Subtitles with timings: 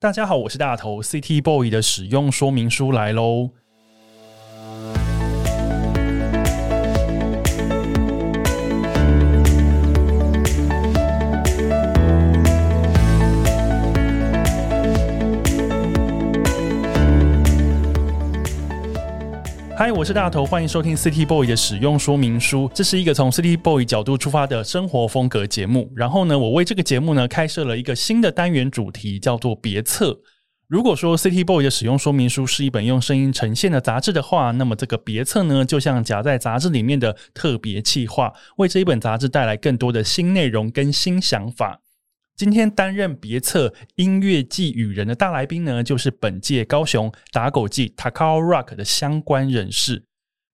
[0.00, 3.50] 大家好，我是大头 CT Boy 的使用说明书来喽。
[19.88, 22.70] 嗨，我是大头，欢迎收听 City Boy 的使用说明书。
[22.74, 25.90] 这是一个从 City Boy 角度出发的生活风格节目。
[25.96, 30.14] 然后呢，我为这个节目呢开设了一个新的单元主题，叫做别册。
[30.66, 41.80] 如果说 City Boy 的使用说明书是一本用声音呈现的杂志的话，那么这个别册呢，就像夹在杂志里面的特别企划，为这一本杂志带来更多的新内容跟新想法。
[42.38, 50.04] 今天担任别册音乐季与人的大来宾呢，就是本届高雄打狗季 Takao Rock 的相关人士，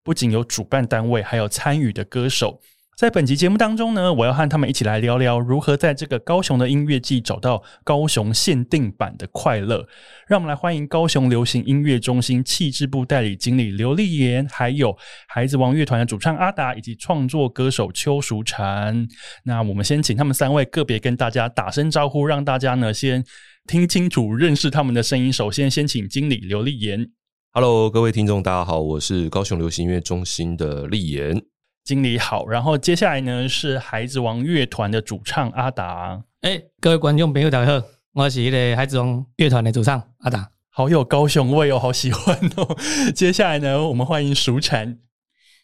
[0.02, 2.62] 不仅有主办单位，还有参与的歌手。
[2.96, 9.84] 在本集节目当中呢，我要和他们一起来聊聊如何在这个高雄的音乐季找到高雄限定版的快乐。
[10.28, 19.08] 让我们来欢迎高雄流行音乐中心气质部代理经理刘丽妍，还有孩子王乐团的主唱阿达以及创作歌手邱淑婵。
[19.42, 23.24] 那我们先请他们三位个别跟大家打声招呼，让大家呢先
[23.66, 25.32] 听清楚、认识他们的声音。
[25.32, 27.10] 首先，先请经理刘丽妍。
[27.50, 31.42] Hello，各位听众，大家好，我是高雄流行音乐中心的丽妍。
[31.84, 36.24] 经理好，然后接下来呢是孩子王乐团的主唱阿达。
[36.40, 42.74] 哎、欸，各位观众朋友大家好，我是一个孩子王乐团的主唱阿达，好有高雄味哦，好喜欢哦。
[43.14, 44.96] 接下来呢，我们欢迎淑婵。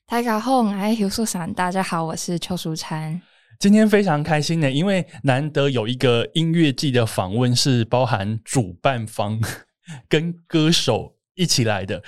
[0.06, 1.54] 大家好，我是邱淑婵。
[1.54, 3.18] 大家好，我是邱淑婵。
[3.58, 9.41] 今天非常开心呢，因为难得有一个音乐季的访问是包含主办方
[10.06, 12.02] 跟歌手一起来的。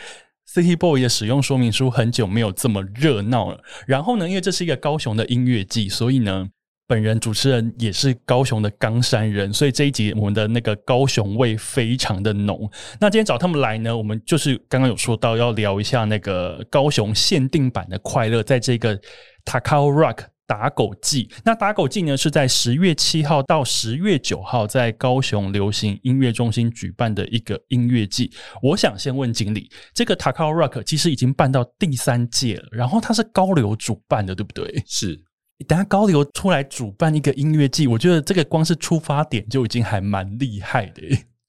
[0.52, 3.58] City Boy 的使用说明书很久没有这么热闹了。
[3.86, 6.46] 然后呢，因为这是一个高雄的音乐季，所以呢，
[6.86, 12.70] 本人主持人也是高雄的冈山人，所以这一集我们的那个高雄味非常的浓。
[13.00, 19.00] 那今天找他们来呢，我们就是刚刚有说到要聊一下那个高雄限定版的快乐，在这个
[19.46, 20.31] Takao Rock。
[20.52, 28.30] 打狗季，那打狗季呢是在十月七号到十月九号在高雄流行音乐中心举办的一个音乐季。
[28.62, 34.82] 我想先问经理，这个 Takao Rock 其实已经办到第三届了，然后它是高流主办的，对不对？
[34.86, 35.18] 是。
[35.66, 41.00] 等下高流出来主办一个音乐季，我觉得这个光是出发点就已经还蛮厉害的。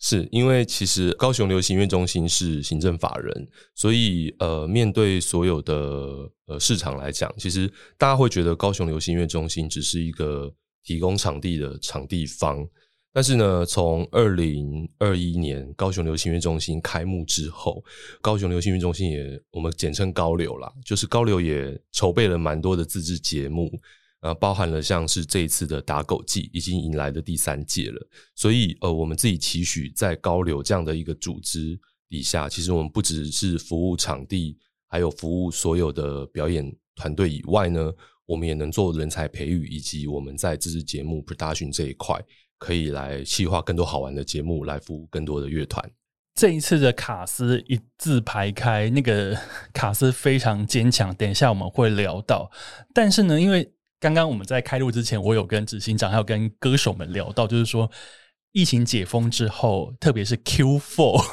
[0.06, 5.74] 是因为其实高雄流行音乐中心是行政法人，所以呃，面对所有的
[6.46, 10.53] 呃市场来讲，其实大家会觉得高雄流行音乐中心只是一个
[10.84, 12.68] 提供场地的场地方。
[13.14, 17.81] 但是呢，从二零二一年高雄流行音乐中心开幕之后，
[18.22, 23.72] 高雄流行音乐中心也我们简称高流啦，就是高流也筹备了蛮多的自制节目。
[24.23, 34.57] 呃，包含了像是这一次的打狗季已经迎来的第三届了，所以呃，我们自己期许在高流这样的一个组织底下，其实我们不只是服务场地，
[34.88, 37.91] 还有服务所有的表演团队以外呢，
[38.25, 42.17] 我们也能做人才培育，以及我们在自制节目 production 这一块，
[42.57, 45.91] 可以来细化更多好玩的节目，来服务更多的乐团。
[46.34, 49.38] 这一次的卡司一字排开，那个
[49.73, 52.50] 卡司非常坚强，等一下我们会聊到，
[52.94, 53.69] 但是呢，因为
[54.03, 57.90] 刚刚我们在开录之前，我有跟执行长还有跟歌手们聊到，就是说
[58.52, 61.25] 疫情解封之后，特别是 Q Four，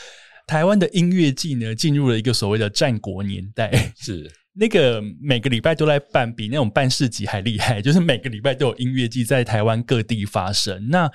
[0.46, 10.86] 台湾的音乐季呢进入了一个所谓的战国年代，是那个每个礼拜都在办，比那种办市集还厉害， 就是每个礼拜都有音乐季在台湾各地发生。
[10.90, 11.10] 那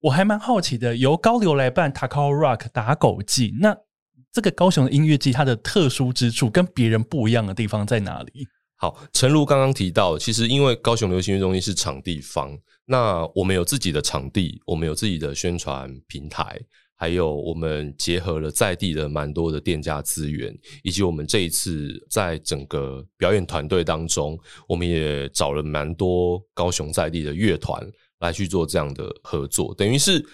[0.00, 3.74] 我还蛮好奇的，由高流来办 Takao Rock 打狗季，那
[4.30, 8.46] 这个高雄的音乐季它的特殊之处跟别人不一样的地方在哪里？
[8.80, 16.56] 好，诚如刚刚提到，其实因为高雄流行音乐中心是场地方，那我们有自己的场地，我们有自己的宣传平台，
[16.94, 24.38] 还有我们结合了在地的蛮多的店家资源，以及我们这一次在整个表演团队当中，
[24.68, 27.84] 我们也找了蛮多高雄在地的乐团
[28.20, 30.24] 来去做这样的合作，等于是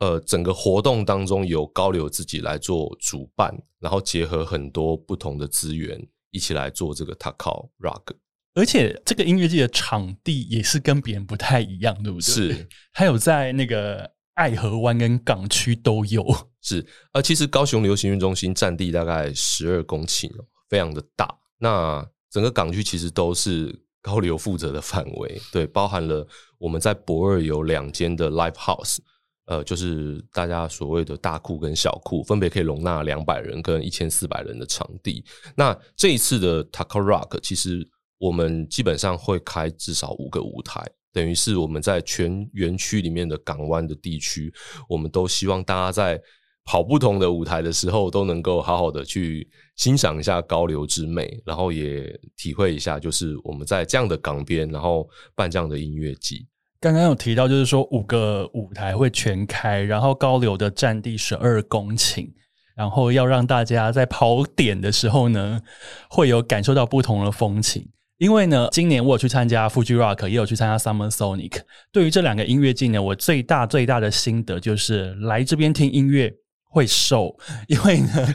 [0.00, 3.50] 呃整个活动当中由高流自己来做主办，
[3.80, 6.06] 然后结合很多不同的资源。
[6.34, 8.16] 一起来做这个 Takao Rock，
[8.54, 12.22] 而且这个音乐季的场地也是跟别人不太一样，对不对？
[12.22, 16.26] 是，还有在那个爱河湾跟港区都有。
[16.60, 20.28] 是，呃，其实高雄流行音乐中心占地大概十二公顷，
[20.68, 21.32] 非常的大。
[21.58, 26.26] 那整个港区其实都是高流负责的范围，对，包含了
[26.58, 28.98] 我们在博二有两间的 Live House。
[29.46, 35.24] 呃，就是大家所谓的大库跟小库，分别可以容纳两百人跟一千四百人的场地。
[35.54, 37.86] 那这一次的 Takao Rock，其实
[38.18, 40.82] 我们基本上会开至少五个舞台，
[41.12, 44.52] 等于是我们在全园区里面的港湾的地区，
[44.88, 46.18] 我们都希望大家在
[46.64, 49.46] 跑不同的舞台的时候，都能够好好的去
[49.76, 56.46] 欣赏一下高流之美，然后也体会一下，就是我们在这样的港边，然后办这样的音乐季。
[56.84, 62.28] 刚刚有提到，就是说五个舞台会全开，然后高流的占地十二公顷，
[62.76, 65.62] 然后要让大家在跑点的时候呢，
[66.10, 67.88] 会有感受到不同的风情。
[68.18, 71.62] 因为呢，今年我有去参加 Fuji Rock，也有去参加 Summer Sonic。
[71.90, 76.30] 对于这两个音乐季呢，我最大最大的心得就是来这边听音乐
[76.68, 77.34] 会瘦，
[77.66, 78.34] 因为呢。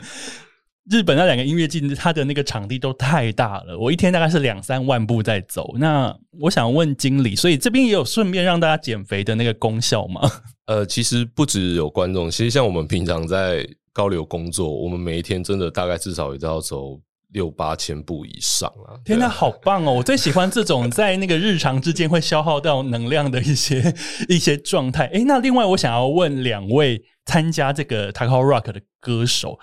[0.90, 5.74] 日本那两个音乐季，它的那个场地都太大了，我一天大概是两三万步在走。
[5.78, 10.20] 那我想问经理，所以这边也有顺便让大家减肥的那个功效吗？
[10.66, 16.98] 呃，其实不只有观众，其实像我们平常在高流工作，我们每一天真的大概至少也都要走
[17.32, 18.98] 六八千步以上啊！
[19.04, 19.92] 天哪，好棒哦！
[19.92, 23.94] 我最喜欢这种在那个日常之间会消耗掉能量的一些
[24.28, 25.06] 一些状态。
[25.08, 29.58] 诶，那另外我想要问两位参加这个 Takao Rock 的歌手。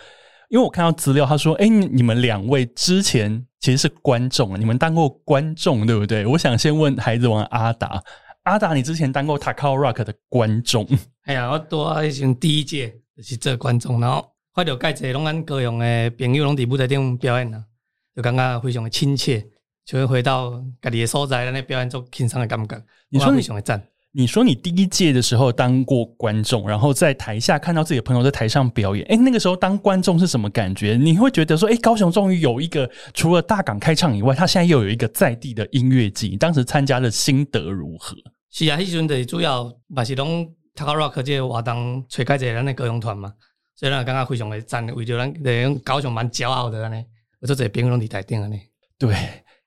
[0.49, 8.01] 因为我看到资料，他说：“哎，你们两位之前其实是观众，你们当过观众，对不对？”我想先问孩子王阿达，
[8.43, 10.87] 阿达，你之前当过 Takao Rock 的观众？
[11.23, 17.61] 哎呀，我多以前第一届就是做观众，然后发到介济拢咱高雄的朋友拢在舞台顶表演啊，
[18.15, 19.45] 就感觉非常的亲切，
[19.85, 23.85] 就会回到家己的所在，那表演做轻松的感觉，你说非常的赞。
[24.13, 30.97] 你说你第一届的时候当过观众，然后在台下看到自己的朋友在台上表演，诶，那个时候当观众是什么感觉？
[30.97, 38.15] 你会觉得说，诶，高雄终于有一个除了大港开唱以外，他现在又有一个在地的音乐季，当时参加的心得如何？
[38.49, 43.31] 是啊，迄时阵的主要嘛是拢 Takao Rock 这个活动找开一个咱的歌咏团嘛，
[43.75, 47.05] 所以咱感觉非常的赞，为着咱的高雄蛮骄傲的安尼，
[47.39, 48.59] 我做这些朋友拢伫台顶安尼，
[48.97, 49.13] 对。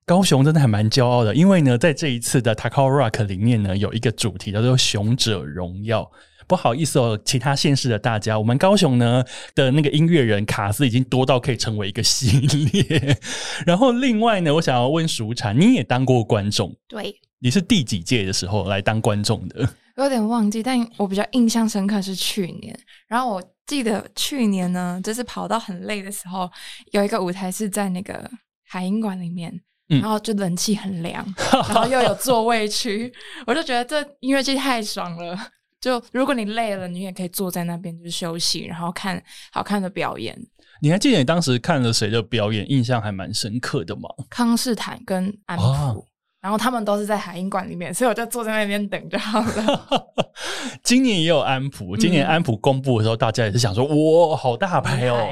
[0.06, 6.10] 高雄真的还蛮骄傲的，因为呢，在这一次的 Takao Rock 里面呢，有一个主题叫做“雄者荣耀”。
[6.48, 9.24] 不好意思哦，其他县市的大家，我们高雄呢
[9.54, 13.16] 的那个音乐人卡斯已经多到可以成为一个系列。
[13.64, 16.74] 然后另外呢，我想要问淑蝉，你也当过观众？
[16.88, 19.68] 对，你是第几届的时候来当观众的？
[19.96, 22.76] 有点忘记，但我比较印象深刻是去年。
[23.06, 26.50] 然后我记得去年呢，就是跑到很累的时候，
[26.90, 28.28] 有一个舞台是在那个
[28.66, 29.60] 海鹰馆里面。
[29.98, 33.12] 然后就冷气很凉， 然后又有座位区，
[33.46, 35.36] 我就觉得这音乐季太爽了。
[35.80, 40.38] 就如果你累了，你也可以坐在那边就是休息，然后看好看的表演。
[40.82, 44.02] 你还记得你当时看了谁的表演，印象还蛮深刻的吗？
[44.28, 46.04] 康斯坦跟安普，哦、
[46.40, 50.06] 然后他们都是在海音馆里面，所以我就坐在那边等就好了。
[50.84, 55.28] 今年也有安普，今年安普公布的时候，嗯、大家也是想说，哇，好大牌哦。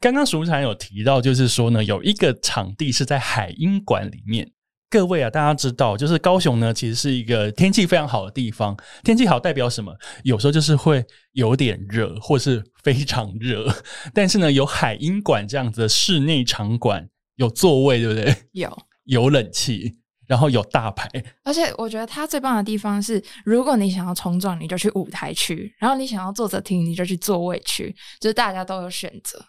[0.00, 4.50] 刚刚淑蝉有提到，就是说呢，有一个场地是在海鹰馆里面。
[4.90, 8.76] 各位啊，大家知道，就是高雄呢，其实是一个天气非常好的地方。
[9.02, 9.92] 天气好代表什么？
[10.22, 13.66] 有时候就是会有点热，或是非常热。
[14.12, 18.36] 但是呢，有海鹰馆这样子的室内场馆，有座位，对不对？
[18.52, 19.96] 有，有冷气，
[20.28, 21.10] 然后有大牌。
[21.42, 29.44] 而且我觉得它最棒的地方是，如果你想要冲撞，你就去舞台区；然后你想要坐着听，你就去座位区，就是大家都有选择。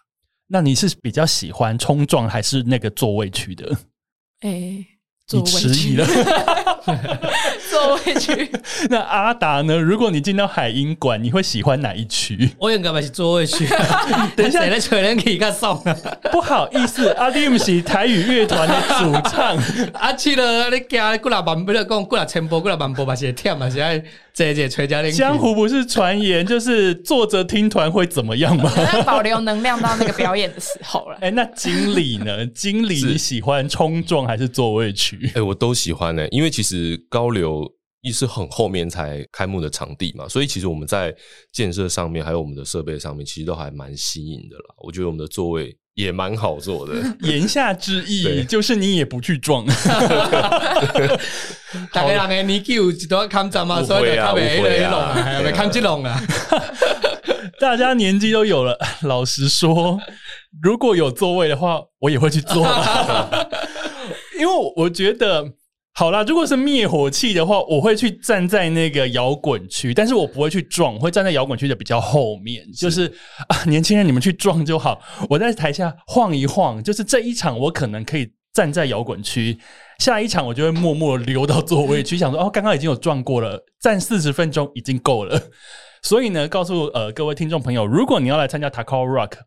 [0.48, 3.76] 那你是比较喜欢冲撞还是那个座位区的？
[4.40, 4.86] 哎。
[5.32, 6.06] 你迟疑了。
[7.76, 8.50] 座位区。
[8.88, 9.76] 那阿达呢？
[9.76, 12.50] 如果你进到海音馆，你会喜欢哪一区？
[12.58, 13.66] 我应该还是座位区。
[14.34, 15.80] 等一下，来吹人可以看送。
[16.32, 19.56] 不好意思，阿弟不是台语乐团的主唱。
[19.94, 24.02] 阿去了，你加过来万不了讲过来千波过来万波嘛，是忝嘛，是爱
[24.32, 28.70] 这这吹家江湖不是传言，就是坐着听团会怎么样吗？
[28.94, 31.16] 要保留能量到那个表演的时候了。
[31.16, 32.46] 哎、欸，那经理呢？
[32.48, 35.18] 经理你喜欢冲撞还是座位区？
[35.28, 37.65] 哎、欸，我都喜欢呢、欸，因为其实高流。
[38.06, 41.12] 一是很后面才开幕的场地嘛，所以其实我们在
[41.52, 44.64] 建设上面，还有我们的设备上面，其实都还蛮新颖的啦。
[44.78, 46.94] 我觉得我们的座位也蛮好坐的。
[47.28, 49.66] 言下之意就是你也不去撞。
[57.58, 59.98] 大家年纪都有了，老实说，
[60.62, 62.64] 如果有座位的话，我也会去坐，
[64.38, 65.54] 因为我觉得。
[65.98, 72.62] 好啦，如果是灭火器的话，我会去站在那个摇滚区，但是我不会去撞，我会站在摇滚区的比较后面。
[72.66, 73.10] 是就是
[73.48, 75.00] 啊，年轻人你们去撞就好，
[75.30, 76.84] 我在台下晃一晃。
[76.84, 79.58] 就是这一场我可能可以站在摇滚区，
[79.98, 85.40] 下一场我就会默默溜到座位区，想说哦，刚刚已经有撞过了，站四十分钟已经够了。
[86.02, 89.38] 所以呢，告诉呃各位听众朋友，如果你要来参加 Takao Rock。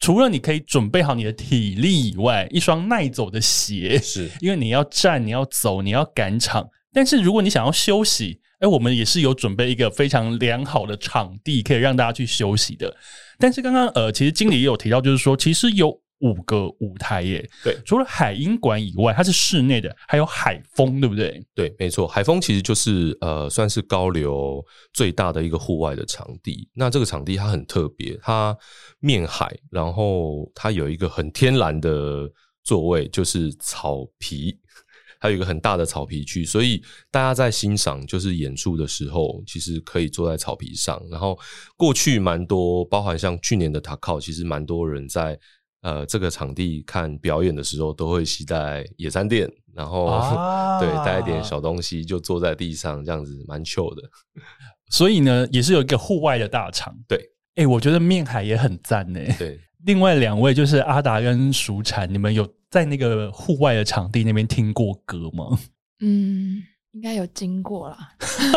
[0.00, 6.68] 除了你可以准备好你的体力以外，一双耐走的鞋，是因为你要站、你要走、你要赶场。
[6.92, 12.96] 但是如果你想要休息，哎，我们也是有准备一个非常良好的场地，可以让大家去休息的。
[13.38, 16.00] 但是刚刚呃，其实经理也有提到，就是说其实有。
[16.20, 21.40] 五个舞台耶，对，除了海音馆以外，它是室内的，还有海风，对不对？
[21.54, 26.68] 对，没错，海风其实就是呃，算是高流最大的一个户外的场地。
[26.74, 28.56] 那这个场地它很特别，它
[28.98, 32.28] 面海，然后它有一个很天然的
[32.64, 34.58] 座位，就是草皮，
[35.20, 36.82] 还有一个很大的草皮区，所以
[37.12, 41.00] 大家在欣赏就是演出的时候，其实可以坐在草皮上。
[41.10, 41.38] 然后
[41.76, 45.38] 过去蛮多，包含像去年的塔靠，其实蛮多人在。
[45.82, 54.02] 呃，这个场地看表演的时候，都会携带野餐垫，然后、啊、 对带一点小东西，就坐在地上这样子，蛮 chill 的。
[54.90, 56.96] 所以呢，也是有一个户外的大场。
[57.06, 57.18] 对，
[57.54, 59.20] 哎、欸，我觉得面海也很赞呢。
[59.38, 65.58] 对， 另外两位就是阿达跟淑蝉，你们有在那个户外的场地那边听过歌吗？
[66.00, 66.62] 嗯。
[66.98, 67.96] 应该有经过啦。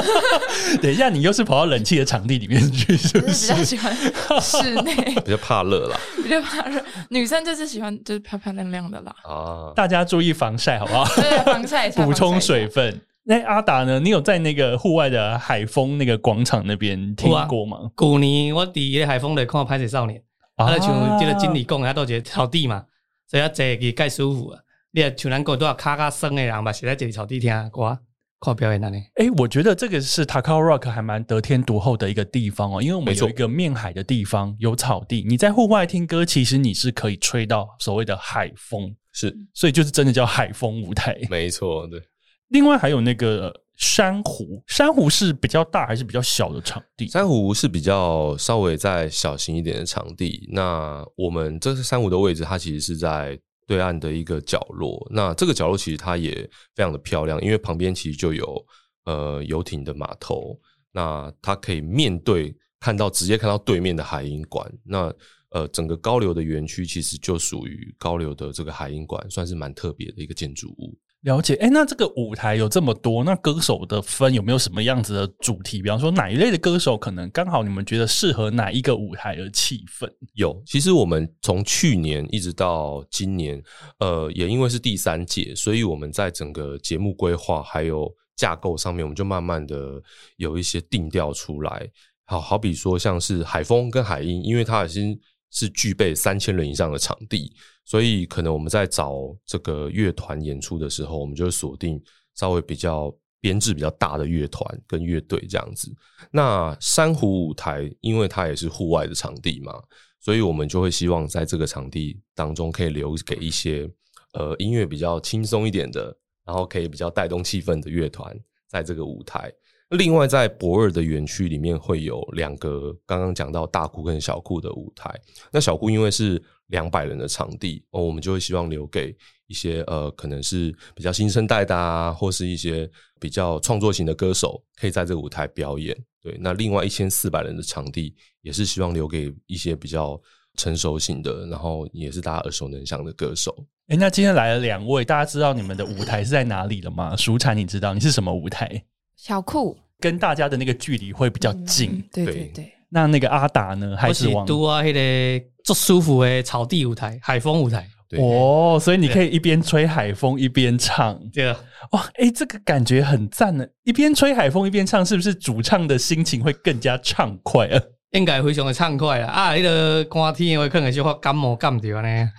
[0.81, 3.53] 等一下，你又是跑到冷气的场地里面去， 是不是？
[3.53, 3.95] 比较喜欢
[4.41, 5.95] 室内， 比较怕热啦。
[6.23, 9.13] 比较怕热，女生就是喜欢就是漂漂亮亮的啦。
[9.23, 11.05] 啊，大家注意防晒好不好？
[11.21, 12.99] 对，防晒，补充水分。
[13.23, 13.99] 那阿达呢？
[13.99, 17.77] 你有在那个户外的海风那个广场那边听过吗？
[17.95, 20.19] 去年我第一海风的看拍谢少年，
[20.55, 22.83] 啊，像这个经理讲，他都觉得草地嘛，
[23.29, 24.59] 所以要坐起盖舒服啊。
[24.93, 27.99] 你也像咱讲都要卡卡生的人吧，是在这里草地听歌。
[28.41, 42.01] 靠表演那里，哎、欸，我觉得这个是 Takao Rock 还蛮得天独厚的一个地方哦，因为我们有一个面海的地方，有草地，你在户外听歌，其实你是可以吹到所谓的海风，是，所以就是真的叫海风舞台，没错，对。
[42.47, 47.07] 另外还有那个珊瑚，珊瑚是比较大还是比较小的场地？
[47.09, 50.49] 珊瑚是比较稍微再小型一点的场地。
[50.51, 53.39] 那我们这是珊瑚的位置，它其实是在。
[53.67, 58.65] 对岸的一个角落，那这个角落其实它也非常的漂亮，因为旁边其实就有
[59.05, 60.59] 呃游艇的码头，
[60.91, 65.13] 那它可以面对看到直接看到对面的海影馆，那
[65.49, 70.97] 呃整个高流的园区其实就属于高流的这个海影馆，算是蛮特别的一个建筑物。
[71.21, 75.79] 了解，哎，那这个舞台有这么多，那歌手的分有没有什么样子的主题？
[75.79, 80.11] 比方说哪一类的歌手可能刚好你们觉得适合哪一个舞台的气氛？
[80.33, 83.61] 有，其实我们从去年一直到今年，
[83.99, 90.01] 呃，也因为是第三届，所以我们在整个节目规划还有架构上面，我们就慢慢的
[90.37, 91.87] 有一些定调出来。
[92.25, 95.19] 好，好比说像是海风跟海音，因为它已经
[95.51, 97.53] 是具备三千人以上的场地。
[97.83, 102.01] 所以，可能我们在找这个乐团演出的时候，我们就会锁定
[102.35, 105.93] 稍微比较编制比较大的乐团跟乐队这样子。
[106.31, 109.73] 那珊瑚舞台，因为它也是户外的场地嘛，
[110.19, 113.89] 所以我们就会希望在这个场地当中可以留给一些
[114.33, 118.33] 呃音乐比较轻松一点的，然后可以比较带动气氛的乐团
[118.67, 119.51] 在这个舞台。
[119.89, 125.13] 另外，在博尔的园区里面会有两个刚刚讲到大库跟小库的舞台。
[125.51, 129.15] 那小库因为是两百人的场地哦，我们就会希望留给
[129.47, 135.95] 一些呃，可能是比较新生代的啊，或是一些比较创作型的歌手，可以在这个舞台表演。
[136.21, 140.19] 对，那另外一千四百人的场地，也是希望留给一些比较
[140.55, 143.55] 成熟型的，然后也是大家耳熟能详的歌手。
[143.87, 147.15] 诶，那今天来了两位，大家知道你们的舞台是在哪里了吗？
[147.15, 148.83] 淑蝉，你知道你是什么舞台？
[149.15, 151.91] 小库，跟大家的那个距离会比较近。
[151.91, 152.71] 嗯、对对对。
[152.91, 153.95] 那那个阿达呢？
[153.97, 157.87] 还是王都啊，那个最舒服的草地舞台、海风舞台。
[158.09, 161.17] 对哦，所以你可以一边吹海风一边唱。
[161.31, 161.57] 对啊，
[161.91, 163.65] 哇，哎，这个感觉很赞呢！
[163.85, 167.81] 一边吹海风一边唱，是不是主唱的心情会更加畅快啊？
[168.11, 169.31] 应该非常的畅快啊！
[169.31, 172.29] 啊，那个寒天会可能就会感冒感掉呢。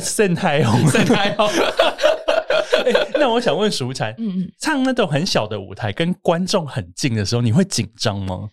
[0.00, 1.36] 晒太阳，晒太阳。
[3.18, 8.48] 那我想问淑蝉，嗯嗯，唱那种很小的舞台，跟观众很近的时候，你会紧张吗？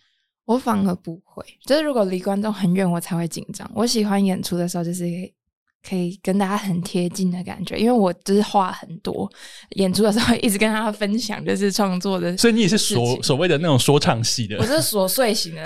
[0.46, 3.68] 我反而不会，就是如果离观众很远，我才会紧张。
[3.74, 5.04] 我喜欢演出的时候，就是
[5.88, 9.28] 可以跟大家很贴近的感觉，因为我就是话很多，
[9.70, 12.36] 演出的时候一直跟大家分享，就是创作的。
[12.36, 15.62] 所以你也是所所谓的那种说唱系的，我是琐碎型的，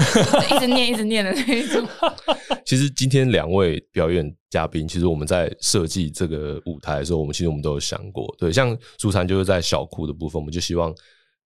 [0.50, 1.86] 一直念一直念的那一种。
[2.64, 10.90] 其实今天两位表演嘉宾，其实我们在设计这个舞台的时候，我们其实我们都有想过，对，像淑蝉就是在小库的部分，我们就希望。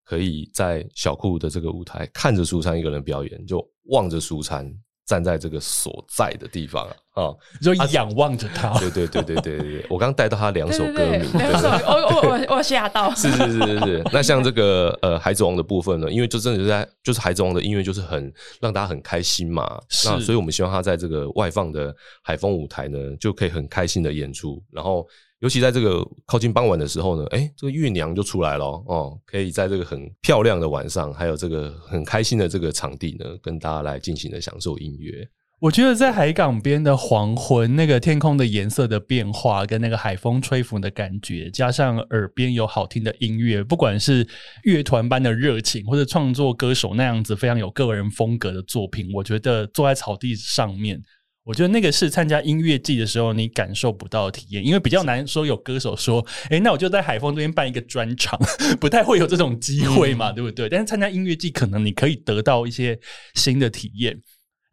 [0.04, 4.70] 可以在小库的这个舞台看着苏珊一个人表演，就望着苏珊
[5.06, 8.78] 站在这个所在的地方啊，就仰望着他。
[8.78, 13.14] 对对对对对对，我刚带到他两首歌名，两首，我我我我吓到。
[13.14, 14.02] 是是是是是。
[14.12, 25.06] 那像这个呃孩子王的部分呢，因为就真的是在就是孩子王的音乐就是很让大家很开心嘛，那所以我们希望他在这个外放的海风舞台呢，就可以很开心的演出，然后。
[25.44, 35.12] 尤其在这个靠近傍晚的时候呢，哎，这个月娘就出来了哦，可以在这个很漂亮的晚上，还有这个很开心的这个场地呢，跟大家来尽情的享受音乐。
[35.60, 44.26] 我觉得在海港边的黄昏，那个天空的颜色的变化，跟那个海风吹拂的感觉，加上耳边有好听的音乐，不管是
[44.62, 50.98] 乐团般的热情，或者创作歌手那样子非常有个人风格的作品，我觉得坐在草地上面，
[51.44, 58.40] 我觉得那个是参加音乐季的时候你感受不到的体验，因为比较难说有歌手说，诶，那我就在海丰这边办一个专场，
[58.80, 60.68] 不太会有这种机会嘛，对不对？
[60.70, 62.98] 但是参加音乐季，可能你可以得到一些
[63.34, 64.18] 新的体验。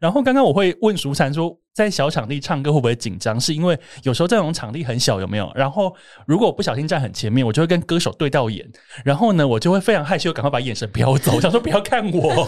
[0.00, 3.40] 然后刚刚我会问淑蝉说，在小场地唱歌会不会紧张？
[3.40, 5.50] 是因为有时候这种场地很小，有没有？
[5.54, 5.94] 然后
[6.26, 8.66] 如果我不小心站很前面，我就会跟歌手对到眼，
[9.04, 12.46] 然后呢，我就会非常害羞，赶快把眼神飘走， 想说不要看我。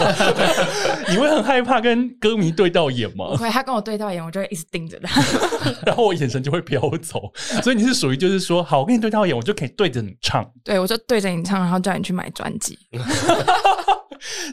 [1.08, 3.28] 你会很害怕跟歌迷对到眼吗？
[3.30, 5.22] 不会，他跟我对到眼，我就会一直盯着他，
[5.86, 7.32] 然后我眼神就会飘走。
[7.62, 10.44] 所以你是属于就是说，好，我跟你对到眼，我就可以对着你唱。
[10.62, 12.78] 对，我就对着你唱，然后叫你去买专辑。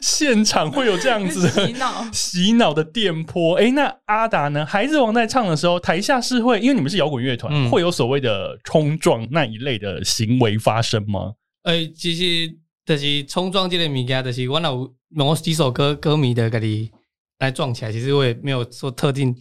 [0.00, 4.64] 现场会有这样子 洗脑洗脑的电波，哎、欸，那阿达呢？
[4.66, 11.32] 孩子王在唱的时候，台下是会因为你们是摇滚乐团，嗯、会有所谓的冲撞那一类的行为发生吗？
[11.62, 16.90] 哎、欸，其实就是冲撞这类物件，就是我有某几首歌歌迷的跟你
[17.38, 19.34] 来撞起来，其实我也没有说特定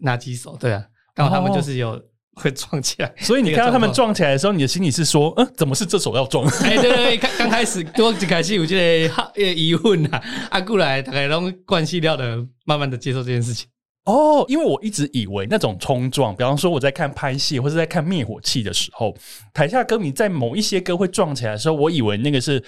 [0.00, 2.00] 哪几首，对啊，刚好他们就是有。
[2.36, 6.46] 会撞起来，所以你看到他们撞起来的时候，你的心里是说，嗯，怎么是这手要撞？
[6.62, 13.66] 哎，对对对，刚刚开始多几开始有这个疑问啊，啊，过来大概拢关系掉的，慢慢的接受这件事情。
[14.04, 19.16] 哦，因为我一直以为那种冲撞，比方说我在看拍戏或者在看灭火器的时候，
[19.54, 22.62] 台下歌迷在某一些歌会撞起来的时候，我以为那个是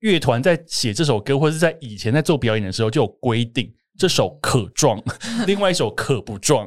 [0.00, 3.70] 乐团在写这首歌，或者是在以前在做表演的时候就有规定。
[4.00, 4.98] 这首可撞，
[5.46, 6.66] 另外一首可不撞。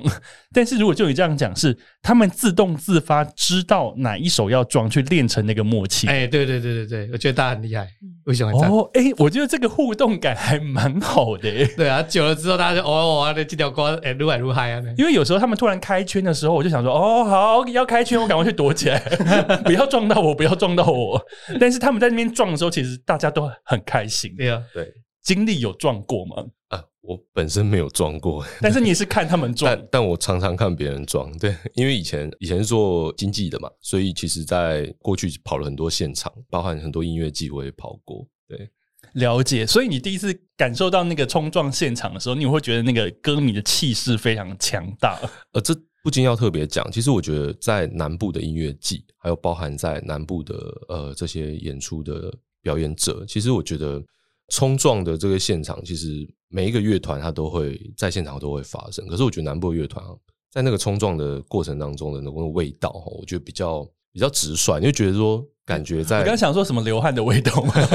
[0.53, 6.05] 但是如果就你这样讲，是他们自动自发知道哪一首要撞，去练成那个默契。
[6.05, 7.87] 哎，对对对对对，我觉得大家很厉害。
[8.25, 8.51] 为什么？
[8.63, 11.49] 哦，哎，我觉得这个互动感还蛮好的。
[11.75, 14.83] 对啊，久了之后，大家就哦，哦，这条歌哎，如海如嗨啊。
[14.95, 18.99] 因为有时候他们突然开圈的时候，我就想说，哦，好，要开圈，我赶快去躲起来，
[19.65, 21.19] 不要撞到我，不要撞到我。
[21.59, 24.35] 但是他们在那边撞的时候，其实大家都很开心。
[24.37, 24.87] 对啊，对，
[25.23, 26.35] 经历有撞过吗？
[26.69, 26.83] 啊。
[27.03, 38.69] 我本身没有撞过， 但是你也是看他们撞，但但我常常看别人撞，对，因为以前以前是做经济的嘛，所以其实在过去跑了很多现场，包含很多音乐季我也跑过，对，
[39.15, 39.67] 了解。
[39.67, 45.19] 所以你第一次感受到那个冲撞现场的时候，你会觉得那个歌迷的气势非常强大。
[45.51, 50.55] 呃，这不禁要特别讲，其实我觉得在南部的音乐季，还有包含在南部的
[50.87, 54.01] 呃这些演出的表演者，其实我觉得。
[54.49, 59.07] 冲撞的这个现场，其实每一个乐团它都会在现场都会发生。
[59.07, 60.03] 可是我觉得南部乐团
[60.51, 66.19] 在那个冲撞的过程当中的那个味道，我觉得比较比较直率，你就觉得说感觉在。
[66.19, 67.73] 你刚想说什么流汗的味道吗？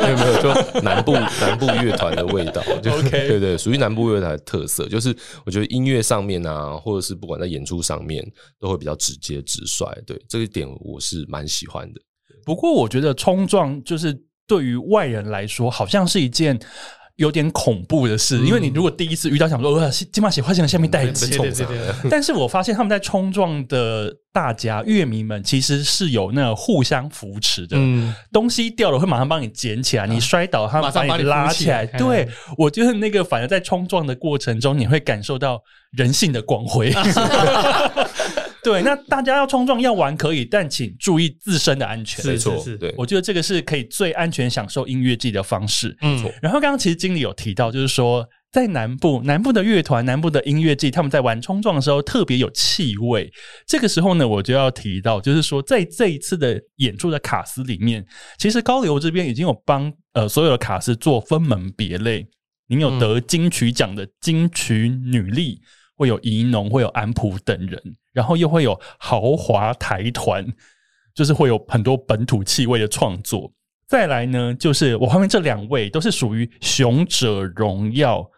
[0.00, 2.62] 没有没有，就南部南部乐团的味道。
[2.80, 8.24] 就 OK， 对，对对，属于南部乐团的特色，就是我觉得音乐上面啊，或者是不管在演出上面，
[8.60, 9.86] 都会比较直接直率。
[10.06, 12.00] 对，这一点我是蛮喜欢的。
[12.44, 14.16] 不过我觉得冲撞就是。
[14.46, 16.58] 对于外人来说，好像是一件
[17.16, 21.38] 有点恐怖的事，嗯、因为你如果第一次遇到，想说哇，金马喜花钱的下面带刺，
[22.10, 31.86] 但是我发现他们在冲撞的大家乐迷们，其实是有那互相扶持的，嗯、东西掉了会马上帮你捡起来，你摔倒他们把你拉起来。
[31.86, 32.28] 起来对，
[32.58, 36.92] 我觉得那个反而在冲撞的过程中，你会感受到人性的光辉。
[38.66, 42.26] 对，那大家要冲撞要玩可以，但请注意自身的安全。
[42.26, 45.94] 没错，是，对，我觉得这个是可以最安全享受音乐季的方式。
[46.00, 53.30] 嗯，然后刚刚其实经理有提到，就是说在南部，南部的乐团、南部的音乐季，他们在玩冲撞的时候特别有气味。
[53.66, 58.04] 这个时候呢，我就要提到，就是说在这一次的演出的卡司里面，
[58.38, 62.26] 其实高流这边已经有帮呃所有的卡司做分门别类。
[62.68, 65.60] 您有得金曲奖的金曲女力。
[65.96, 67.80] 会有宜农，会有安普等人，
[68.12, 70.46] 然后又会有豪华台团，
[71.14, 73.52] 就是会有很多本土气味的创作。
[73.86, 78.28] 再来呢，就是我后面这两位都是属于雄者荣耀。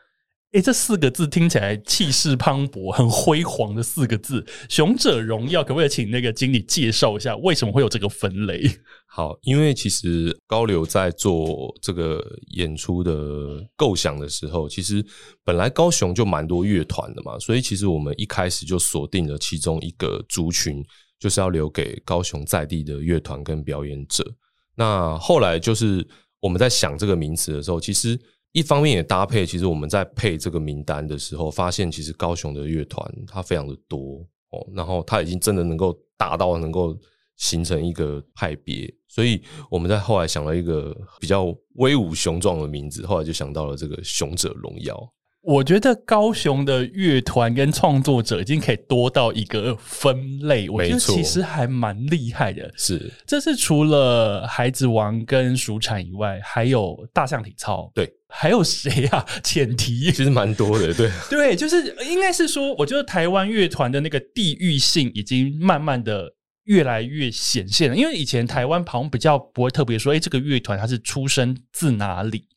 [0.57, 4.42] 诶，这四个字听起来气势磅礴，很辉煌的四个字。
[4.71, 8.62] 雄者荣耀，可不可以请那个经理介绍一下，为什么会有这个分类？
[9.07, 15.05] 好，因为其实高流在做这个演出的构想的时候，其实
[15.45, 20.83] 本来高雄就蛮多乐团的嘛，所以其实我们一开始就锁定了其中一个族群，
[21.21, 24.27] 就是要留给高雄在地的乐团跟表演者。
[24.75, 26.09] 那后来就是
[26.40, 28.19] 我们在想这个名词的时候，其实。
[28.57, 36.97] 一方面也搭配，其实我们在配这个名单的时候，发现其实高雄的乐团它非常的多哦，然后它已经真的能够达到能够
[37.37, 44.97] 形成一个派别，所以我们在后来想了一个比较威武雄壮的名字，后来就想到了这个“雄者荣耀”。
[45.46, 52.68] 我觉得高雄的乐团跟创作者已经可以多到一个分类，我觉得其实还蛮厉害的。
[52.76, 59.24] 是，这是除了孩子王跟蜀产以外，还有大象体操，对，还有谁啊？
[59.44, 66.28] 浅提其实蛮多的，对 对，就是应该是说，我觉得台湾乐团的那个地域性已经慢慢的
[66.64, 67.96] 越来越显现了。
[67.96, 72.48] 因为以前台湾好像比较不会特别说，哎，这个乐团它是出生自哪里。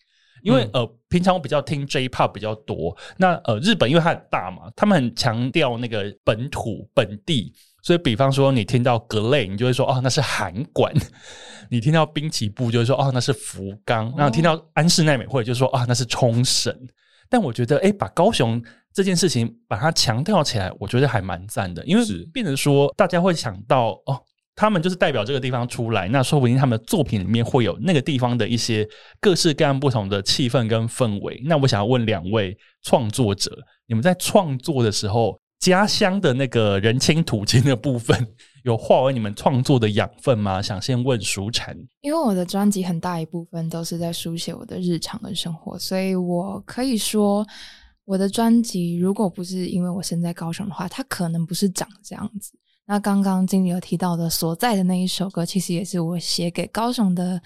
[0.41, 2.95] 因为呃，平常我比较听 J-Pop 比较多。
[3.17, 10.93] 那呃，日本因为它很大嘛，他们很强调那个本土本地，所以比方说你听到格雷，你就会说哦，那是函馆；
[11.69, 16.73] 你听到滨崎步，就会说哦，那是福冈；然后听到安室奈美惠，就说啊、哦，那是冲绳。
[17.27, 18.61] 但我觉得，哎，把高雄
[18.93, 24.19] 这件事情把它强调起来，我觉得还蛮赞的，因为变成说大家会想到哦。
[24.59, 28.85] 他们就是代表这个地方出来，那说不定他们的作品里面会有那个地方的一些
[29.21, 31.41] 各式各样不同的气氛跟氛围。
[31.45, 38.27] 那我想要问两位创作者，你们在创作的时候，家乡的那个人亲土亲的部分，
[38.65, 40.59] 有化为你们创作的养分吗？
[40.61, 47.47] 想先问舒晨，因为我的专辑很大一部分都是在书写我的日常跟生活，所以我可以说，
[48.03, 52.51] 我的专辑如果不是因为我身在高雄的话，它可能不是长这样子。
[52.89, 57.39] 那刚刚经理有提到的所在的那一首歌，其实也是我写给高雄的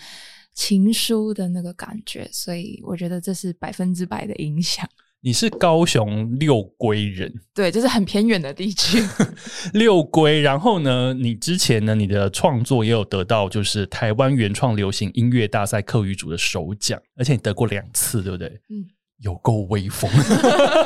[0.54, 4.88] 情书的那个感觉，所以我觉得这是百分之百的影响。
[5.20, 9.04] 你是高雄六龟人，对，就是很偏远的地区。
[9.74, 18.48] 六龟，然后呢，你之前呢，你的创作也有得到就是台湾原创流行音乐大赛客语组的首奖，而且你得过两次，对不对？
[18.70, 18.88] 嗯。
[19.24, 20.10] 有够威风，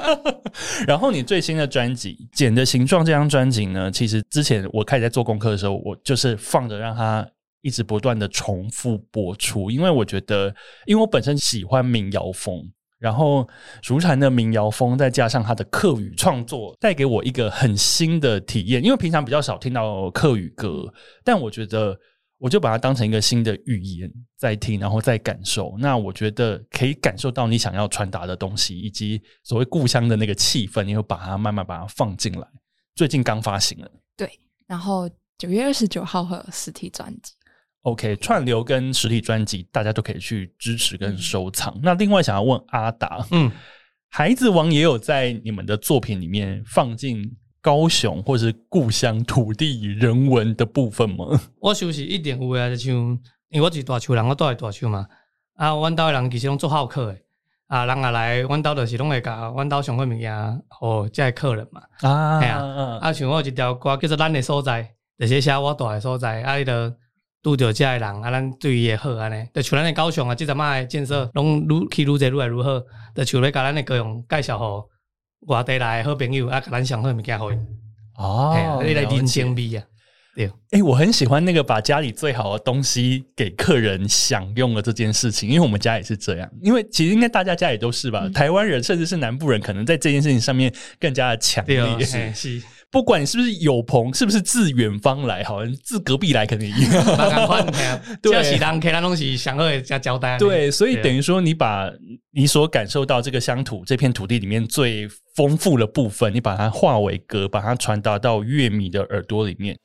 [0.88, 7.28] 然后你最新的专辑《茧的形状》这张专辑呢，其实之前我开始在做功课的时候，我就是放着让它
[7.62, 10.54] 一直不断的重复播出，因为我觉得，
[10.86, 12.63] 因为我本身喜欢民谣风，
[13.00, 13.47] 然后
[13.82, 20.86] 蜀产的民谣风再加上他的客语创作，带给我一个很新的体验，因为平常比较少听到客语歌，
[21.23, 21.97] 但我觉得。
[22.39, 25.76] 我就把它当成一个新的语言在听，然后再感受。
[25.80, 32.47] 那我觉得可以感受到你想要传达的东西，以及所谓故乡的那个气氛，你会把它慢慢把它放进来。
[32.93, 34.30] 最近刚发行了，对。
[34.67, 37.34] 然后九月二十九号会有实体专辑。
[37.82, 41.73] OK，串流跟实体专辑大家都可以去支持跟收藏。
[41.78, 43.52] 嗯、那另外想要问阿达，嗯，
[44.10, 47.36] 孩子王也有在你们的作品里面放进。
[47.62, 51.26] 高雄或是故乡土地人文的部分吗？
[51.60, 52.93] 我想是一定有啊，就像
[53.50, 55.06] 因为我是大树人，我住在大树嘛。
[55.56, 57.22] 啊，阮兜的人其实拢做好客诶，
[57.67, 61.82] 啊，人啊来，阮兜就是拢会甲阮兜上好物件，互这些客人嘛。
[62.02, 64.84] 啊，系啊，啊，像我有一条歌叫做《咱的所在》，
[65.17, 66.41] 就是写我住的所在。
[66.43, 66.96] 啊，伊着
[67.41, 69.48] 拄着这些人，啊，咱对伊也好安尼。
[69.54, 72.80] 就像咱的高雄啊，即阵仔的建设拢愈去愈济愈来愈好。
[73.15, 74.88] 就像咧甲咱的高雄介绍互。
[75.41, 77.50] 外地来的好朋友啊，给咱上好物件好
[78.17, 79.84] 哦，你来人情味啊，
[80.36, 80.47] 对。
[80.71, 86.50] 哎、欸，我很喜欢那个把家里最好的东西给客人享用的这件事情，因为我们家也是这样。
[86.62, 91.80] 因为其实应该大家家里都是吧，嗯、台湾人甚至是南部人，可能在这件事情上面更加的强烈。
[91.80, 92.34] 哦、 是。
[92.34, 97.67] 是不管你是不是有朋，是不是自远方来，好像自隔壁来肯定一样。
[98.21, 100.38] 对，是人给他东西，想要加交代。
[100.38, 101.91] 对，所以等于说，你把
[102.32, 109.78] 你所感受到这个乡土这片土地里面最丰富的部分，你把它化为歌，把它传达到乐迷的耳朵里面。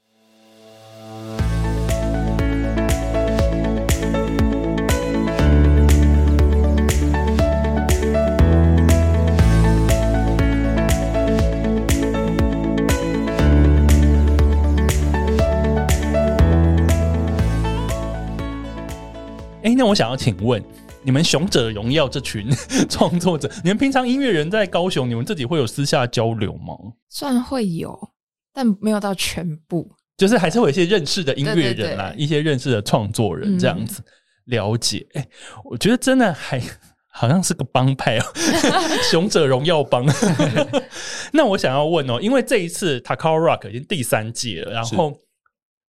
[19.62, 20.62] 哎，那我想要请问，
[21.02, 22.50] 你们《雄者荣耀》这群
[22.90, 26.74] 创作者，你们平常音乐人在高雄，你们自己会有私下交流吗？
[27.08, 27.96] 算会有，
[28.52, 34.04] 但没有到全部，就是还是会有一些认识的音乐人啦，对对对，一些认识的创作人这样子、嗯、
[34.46, 35.06] 了解。
[35.14, 35.24] 哎，
[35.64, 36.60] 我觉得真的还
[37.12, 38.24] 好像是个帮派哦，
[39.10, 40.04] 《雄者荣耀帮》。
[41.32, 45.16] 那我想要问哦，因为这一次 Takao Rock 已经第三届了，然后。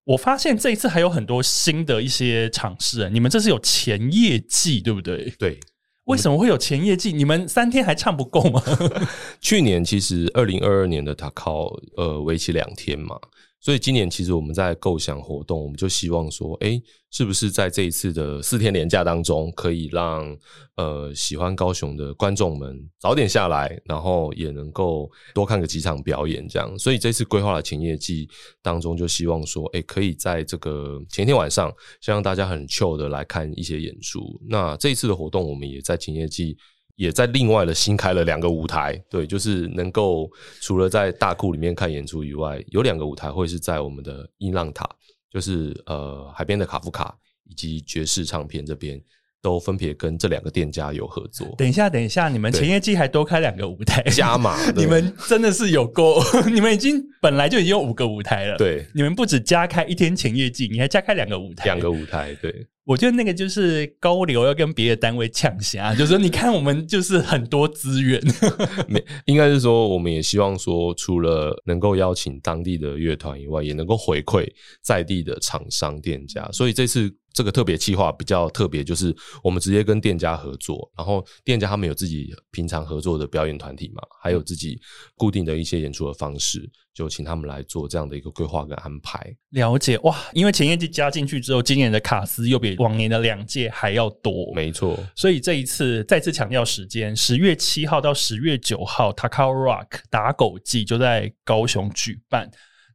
[0.05, 5.29] 我发现这一次还有很多新的一些尝试，你们这是有前业绩对不对？
[5.37, 5.59] 对，
[6.05, 7.13] 为什么会有前业绩？
[7.13, 8.61] 你们三天还唱不够吗？
[9.39, 13.15] 去年其实二零二二年的 Takao 呃为期两天嘛，
[13.61, 20.35] 所以今年其实我们在构想活动，我们就希望说，哎，是不是在这一次的四天连假当中，可以让
[20.77, 26.75] 呃喜欢高雄的观众们早点下来，然后也能够多看个几场表演，这样。
[26.79, 28.27] 所以这次规划的前夜祭
[28.63, 31.71] 当中，就希望说，哎，可以在这个前一天晚上，
[32.01, 34.41] 先让大家很 chill 的来看一些演出。
[34.49, 36.57] 那这一次的活动，我们也在前夜祭。
[37.01, 44.87] 也在另外的新开了两个舞台，对，就是能够除了在大库里面看演出以外，有两个舞台会是在我们的音浪塔，
[45.27, 49.01] 就是呃海边的卡夫卡以及爵士唱片这边。
[49.41, 51.47] 都分别跟这两个店家有合作。
[51.57, 56.21] 等一下，等一下，你们前夜祭还多开两个舞台加码， 你们真的是有够，
[56.53, 58.57] 你们已经本来就已经有五个舞台了。
[58.57, 62.35] 对，你们不止加开一天前夜祭，你还加开两个舞台，两个舞台。
[62.41, 62.53] 对，
[62.85, 68.21] 我觉得那个就是高流要跟别的单位抢先，就是说你看我们就是很多资源，
[68.87, 74.47] 没应该是说我们也希望说，除了能够邀请当地的乐团以外，也能够回馈
[74.83, 77.11] 在地的厂商店家，所以这次。
[77.41, 79.11] 这个特别企划比较特别，就是
[79.43, 84.79] 我们直接跟店家合作，然后店家他们有自己平常合作的表演团体嘛，还有自己
[85.15, 89.35] 固定的一些演出的方式，就请他们来做这样的一个规划跟安排。
[89.53, 94.95] 了解哇，因为前一季加进去之后，今年的卡司又比往年的两届还要多，没错。
[95.15, 102.51] 所以这一次再次强调时间，十月七号到十月九号，Takao Rock 打狗季就在高雄举办。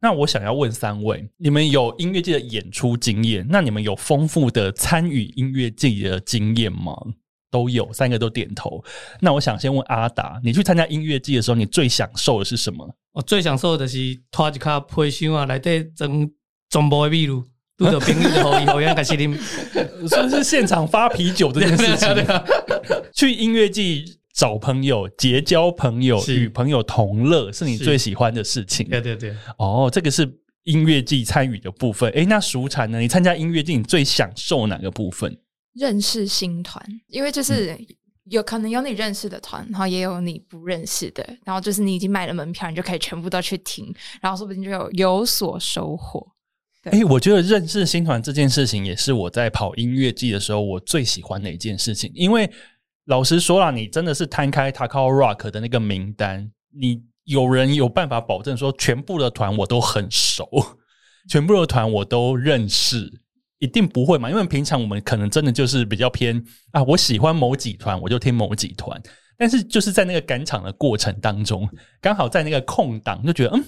[0.06, 3.44] 那我想要问三位，你们有音乐祭的演出经验？
[3.50, 6.96] 那你们有丰富的参与音乐祭的经验吗？
[7.50, 8.80] 都有，三个都点头。
[9.20, 12.88] 那我想先问阿达，你去参加音乐季的时候，你最享受的是什么？
[13.14, 16.30] 我最享受的是拖一卡配箱啊，来对整
[16.70, 17.42] 中部的秘鲁，
[17.76, 19.36] 拄着朋友的好意，好样开始啉，
[20.06, 22.14] 算是现场发啤酒这件事情。
[23.12, 24.04] 去音乐季。
[24.36, 28.86] 找朋友、结交朋友、与朋友同乐，是你最喜欢的事情。
[28.86, 30.30] 对对对，哦，这个是
[30.64, 32.12] 音乐季参与的部分。
[32.12, 33.00] 诶，那熟蝉呢？
[33.00, 35.34] 你参加音乐季，你最享受哪个部分？
[35.72, 37.74] 认识新团，因为就是
[38.24, 46.22] 有可能有你认识的团，然后也有你不认识的，然后就是你已经买了门票，你就可以全部都去听，然后说不定就有有所收获。
[46.90, 52.50] 诶，我觉得认识新团这件事情，也是我在跑音乐季的时候我最喜欢的一件事情，因为。
[53.06, 60.48] 老实说啦，你真的是摊开 Takao Rock 的那个名单，你有人有办法保证说全部的团我都很熟，
[61.28, 63.08] 全部的团我都认识，
[63.60, 64.28] 一定不会嘛？
[64.28, 69.00] 因为平常我们可能真的就是比较偏啊，我喜欢某几团，我就听某几团。
[69.38, 71.68] 但是就是在那个赶场的过程当中，
[72.00, 73.64] 刚好在那个空档，就觉得嗯，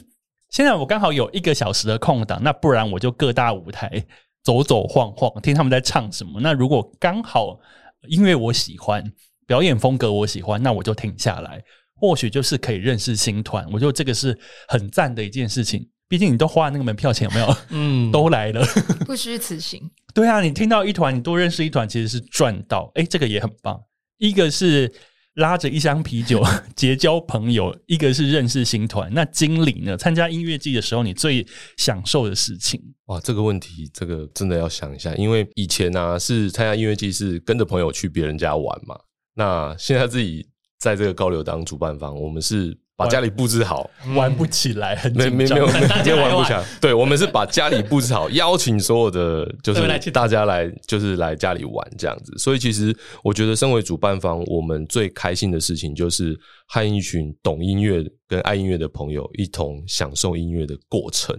[0.51, 4.05] 现在我刚好有一个小时的空档，那不然我就各大舞台
[4.43, 6.41] 走走晃晃，听他们在唱什么。
[6.41, 7.61] 那如果刚好
[8.09, 9.05] 音乐我喜欢。
[9.49, 11.61] 表演风格我喜欢，那我就停下来，
[11.97, 13.67] 或许就是可以认识新团。
[13.73, 15.89] 我觉得这个是很赞的一件事情。
[16.07, 17.57] 毕竟你都花了那个门票钱，有没有？
[17.71, 18.65] 嗯，都来了，
[19.07, 19.91] 不虚此行。
[20.15, 22.91] 对啊，你听到一团，你多认识一团，其实是赚到。
[22.95, 23.79] 诶，这个也很棒。
[24.19, 24.91] 一个是
[25.35, 26.43] 拉着一箱啤酒
[26.75, 29.13] 结交朋友， 一个是认识新团。
[29.13, 29.97] 那经理呢？
[29.97, 32.81] 参加音乐季的时候，你最享受的事情？
[33.07, 35.15] 哇，这个问题，这个真的要想一下。
[35.15, 38.99] 因为以前呢、啊，是参加音乐季是跟着朋友去别人家玩嘛。
[39.39, 40.45] 那现在自己
[40.81, 45.67] 在这个高流当主办方，我们是把家里布置好，玩不起来，很没没没有，
[46.03, 46.65] 今天玩不起来。
[46.81, 52.37] 对，我们是把家里布置好， 邀请所有的就是大家来，就是来家里玩这样子。
[52.37, 61.33] 所以其实我觉得，身为主办方，我们最开心的事情就是和一群懂音乐跟爱音乐的朋友一同享受音乐的过程。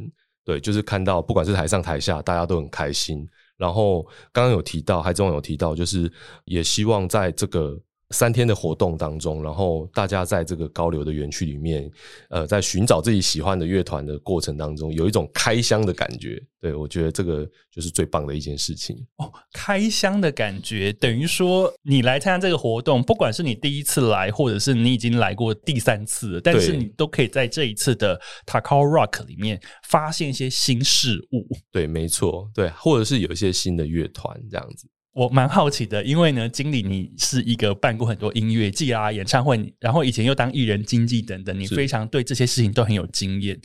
[0.45, 3.27] 对，就是看到不管是台上台下，大家都很开心。
[3.57, 6.09] 然后刚刚有提到，还中有提到，就是
[6.45, 7.77] 也希望在这个。
[8.11, 11.89] 三天的活动当中，然后大家在这个高流的园区里面，
[12.29, 16.41] 呃，在寻找自己喜欢的乐团的过程当中，有一种开箱的感觉。
[16.61, 19.31] 对，我觉得这个就是最棒的一件事情哦。
[19.53, 31.47] 开箱的感觉，等于说你来参加这个活动，不管是你第一次来，或者是你已经来过第三次，但是你都可以在这一次的 Takao Rock 里面发现一些新事物。
[31.71, 34.87] 对，没错，对，或者是有一些新的乐团这样子。
[35.19, 43.59] 我蛮好奇的，因为呢，经理你是一个办过很多音乐季啊、演唱会，然后以前又当艺人经纪等等，你非常对这些事情都很有经验。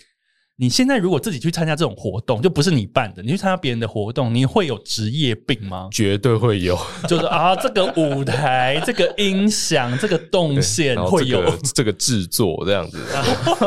[0.56, 5.88] 你现在如果自己去参加这种活动，就不是你办的，你去参加别人的活动，你会有职业病吗？
[5.92, 6.76] 绝对会有，
[7.08, 12.98] 就是啊，这个舞台、这个音响、这个动线会有这个制作这样子，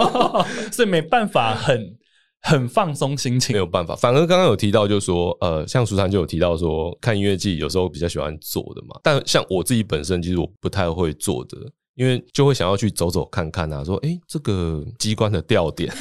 [0.73, 1.96] 所以没办法很。
[2.41, 3.95] 很放松心情，没有办法。
[3.95, 8.99] 反而刚刚有提到，就是说，呃，像舒珊就有提到说，看音乐季有时候比较喜欢坐的嘛。
[9.03, 11.57] 但像我自己本身，其实我不太会坐的，
[11.95, 15.91] 因为就会想要去走走看看啊，说，哎、欸，这个机关的吊点，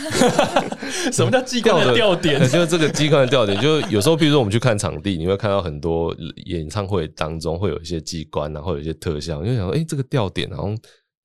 [1.11, 2.39] 什么叫机关的吊点？
[2.49, 10.69] 就是这个机关的吊点，就有时候，比如说我们去看场地，你会看到很多演唱会当中会有一些机关，然后有一些特效，你就想说，哎、欸，这个吊点好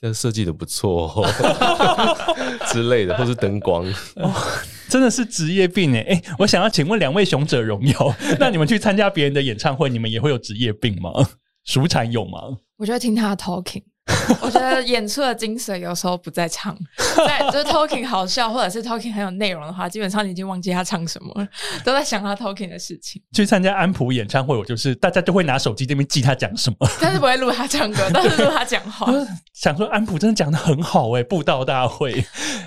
[0.02, 1.28] 像设计的不错、哦、
[2.74, 4.34] 之类的，或是灯光，哦，
[4.92, 6.14] 真的是职业病哎、欸！
[6.14, 11.10] 哎、欸，我想要请问两位勇者荣耀， 那你们去参加别人的演唱会，你们也会有职业病吗？
[11.64, 12.58] 熟产有吗？
[12.78, 13.84] 我觉得听他的 talking。
[14.42, 16.78] 我觉得演出的精髓有时候不在唱，
[17.16, 21.48] 在就是 talking 好笑，或者是 talking 很有内容的话，基本上你已经忘记他唱什么了，
[21.84, 23.22] 都在想他 talking 的事情。
[23.34, 29.12] 去参加安普演唱会，我就是大家都会拿手机这边记他讲什么，但是不会录他唱歌， 但是录他讲话。
[29.54, 32.24] 想说安普真的讲的很好哎、欸，布道大会。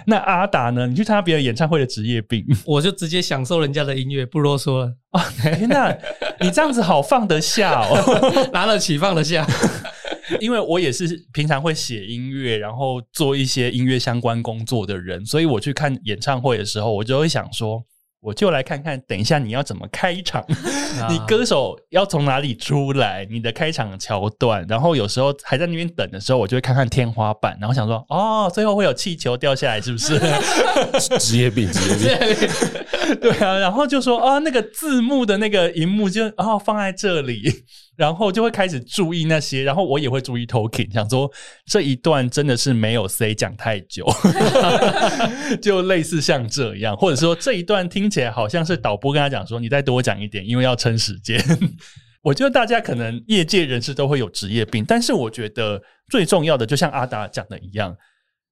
[0.06, 0.86] 那阿达呢？
[0.86, 4.92] 你去参加别人演唱会的职业病，我就直接享受人家的音乐，不啰嗦了。
[5.10, 5.92] 啊，天哪，
[6.40, 9.46] 你这样子好放得下哦，拿得起放得下。
[10.40, 17.84] 因为我也是平常会写音乐，然后做一些音乐相关工作的人，所以我去看演唱会的时候，我就会想说，
[18.20, 20.42] 我就来看看，等一下你要怎么开场，
[21.10, 30.18] 你歌手要从哪里出来，你的开场桥段，然后有时候还在那边等的时候，我就会看看天花板，然后想说，哦，最后会有气球掉下来，是不是？
[31.20, 37.42] 职业病，职业病，对啊，然后就说，哦，那个字幕的那个荧幕就哦放在这里。
[37.96, 41.30] 然后就会开始注意那些，然后我也会注意 talking，想说
[41.66, 44.04] 这一段真的是没有谁讲太久，
[45.62, 51.40] 就类似像这样，或者说这一段听起来好像是导播跟他讲说，你再多讲一点，因为要撑时间。
[52.22, 57.94] 我觉得大家可能业界人士都会有职业病，但是我觉得最重要的，就像阿达讲的一样，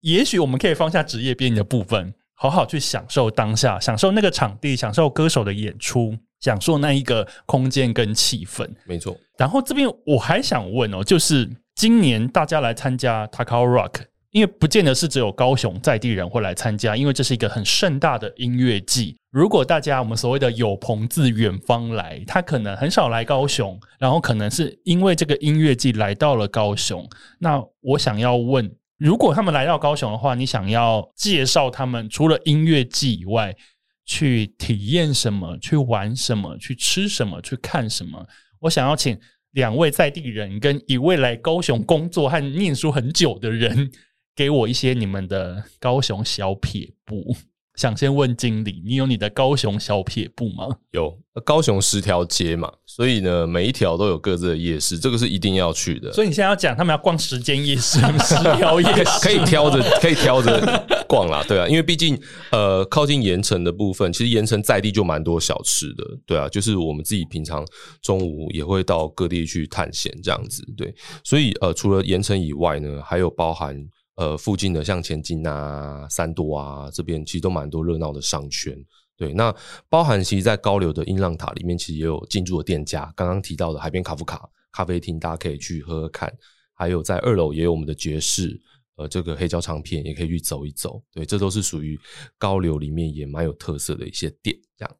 [0.03, 6.15] 也许我们可以放下职业病的部分，好好去享受当下，享受那个场地，享受歌手的演出。
[6.43, 9.17] 享受那一个空间跟气氛，没错。
[9.39, 19.17] 然后这边我还想问哦，就是今年大家来参加 Takao Rock，因为不见得是只有高雄在地人会来参加，因为这是一个很盛大的音乐季。
[19.31, 27.09] 如果大家我们所谓的有朋自远方来，他可能很少来高雄，然后可能是因为这个音乐季来到了高雄。
[27.39, 33.57] 那我想要问，如果他们来到高雄的话，你想要介绍他们除了音乐季以外，
[34.05, 35.57] 去体验什么？
[35.59, 36.57] 去玩什么？
[36.59, 37.41] 去吃什么？
[37.41, 38.27] 去看什么？
[38.61, 39.19] 我想要请
[39.53, 43.91] 两位在地人跟一位来高雄工作和念书很久的人，
[44.35, 47.37] 给我一些你们的高雄小撇步。
[47.77, 50.69] 想先问经理，你有你的高雄小撇步吗？
[50.91, 56.13] 有，高雄十条街嘛，所以呢，每一条都有各自的夜市，这个是一定要去的。
[56.13, 62.19] 所以你现在要讲他们要逛十间夜市， 十条夜市可以挑着，可以挑着逛啦，对啊，因为毕竟
[62.51, 67.67] 呃，靠近盐城的部分，其实盐城在地就蛮多小吃的，对啊，就是我们自己平常
[68.01, 73.77] 中午也会到各地去探险这样子，对，所以呃，除了盐城以外呢，还有包含。
[74.17, 78.77] 呃，附近的像前进啊、三多啊这边，其实都蛮多热闹的商圈。
[79.17, 79.53] 对，那
[79.89, 83.11] 包含其实，在高流的音浪塔里面，其实也有进驻的店家。
[83.17, 86.31] 刚刚提到的海边卡夫卡咖啡厅，大家可以去喝喝看。
[86.75, 88.61] 还有在二楼也有我们的爵士，
[88.97, 91.03] 呃，这个黑胶唱片也可以去走一走。
[91.13, 91.99] 对，这都是属于
[92.39, 94.97] 高流里面也蛮有特色的一些店，这样。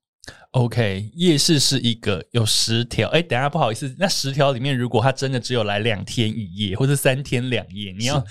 [0.53, 8.25] OK，夜市是一个有十条，哎，等下不好意思，那十条里面，如果他真的只有来两天一夜或者三天两夜，你要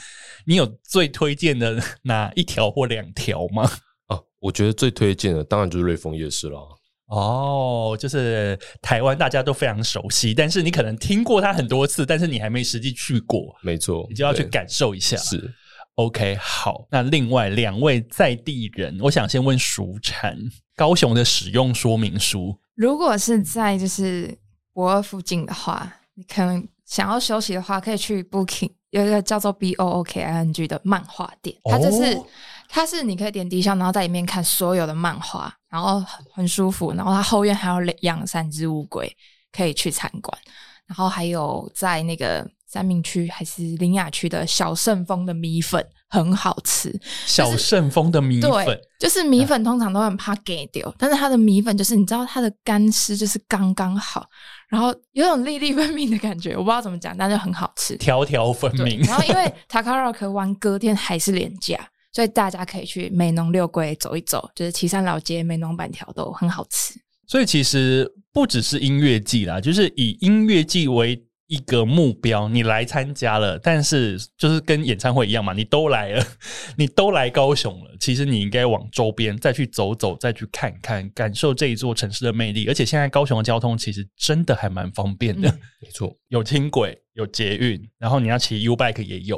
[0.45, 3.69] 你有最推荐的 哪一条或两条吗？
[4.07, 6.77] 哦，我觉得最推荐的当然就是瑞丰夜市了。
[7.11, 15.17] 哦，就是台湾大家都非常熟悉，但是你可能听过它很多次，但是你还没实际去过，没错，你就要去感受一下。
[15.17, 15.53] 是。
[15.95, 20.37] OK，好，那另外两位在地人，我想先问熟产
[20.73, 22.57] 高雄的使用说明书。
[22.75, 24.33] 如果是在就是
[24.73, 32.25] 博二附近的话，你可能想要休息的话，可以去 Booking，有一个叫做 B O O K I N G 的漫画店，它就是、哦、
[32.69, 39.11] 它是你可以点低消，然后在里面看所有的漫画，然后很舒服，然后它后院还有养三只乌龟
[39.51, 40.37] 可以去参观，
[40.85, 42.47] 然后还有在那个。
[42.71, 46.97] 三明区还是林雅区的小圣丰的米粉很好吃。
[47.25, 54.25] 小圣丰的米粉，对，就是米粉通常都很怕给丢，但是它的米粉就是你知道它的干湿就是刚刚好，
[54.69, 59.01] 然后有种粒粒分明的感觉，我不知道怎么讲，但是很好吃，条条分明。
[59.01, 61.77] 然后因为 Takao Rock 完隔天还是连假，
[62.11, 66.93] 所以大家可以去美浓六龟走一走，就是旗山老街、美浓板条都很好吃。
[67.27, 71.23] 所以其实不只是音乐季啦，就是以音乐季为。
[71.51, 76.25] 一个目标，你来参加了，但是就是跟演唱会一样嘛，你都来了，
[76.77, 82.69] 你都来高雄了，其实你应该往周边再去走走，再去看看，感受这一座城市的魅力。
[82.69, 89.37] 而且现在高雄的交通其实真的还蛮方便的，没错，有轻轨，有捷运，然后你要骑 U bike 也有。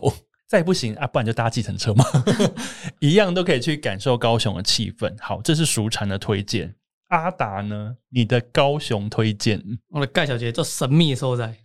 [0.53, 2.05] 再不行啊，不然就搭计程车嘛，
[3.01, 5.11] 一样都可以去感受高雄的气氛。
[5.19, 6.71] 好，这是熟禅的推荐。
[7.09, 7.95] 阿达呢？
[8.11, 9.59] 你的高雄推荐？
[9.89, 11.55] 我的盖小姐做神秘的所在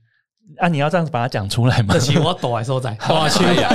[0.56, 0.68] 啊！
[0.68, 1.92] 你要这样子把它讲出来吗？
[1.92, 3.68] 这是我大的所在， 大树呀！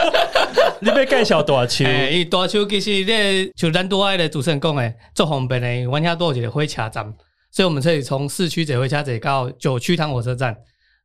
[0.80, 1.84] 你被盖小大树？
[1.84, 7.04] 哎，伊大树其实咧，就咱多爱的主持人讲诶，做方便的，阮遐多一个火车站，
[7.52, 10.56] 所以我们可以从市区坐火车坐到九曲塘火车站。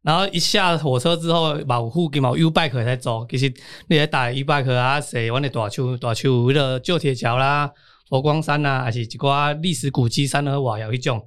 [0.06, 3.52] 然后一下火车之后，某附近某 U bike 在走，其实
[3.88, 7.72] 你在打 U bike 啊，坐阮的大树大树，为了旧铁桥啦、
[8.08, 11.20] 佛光山啦，还是一寡历史古迹、山河瓦窑迄种。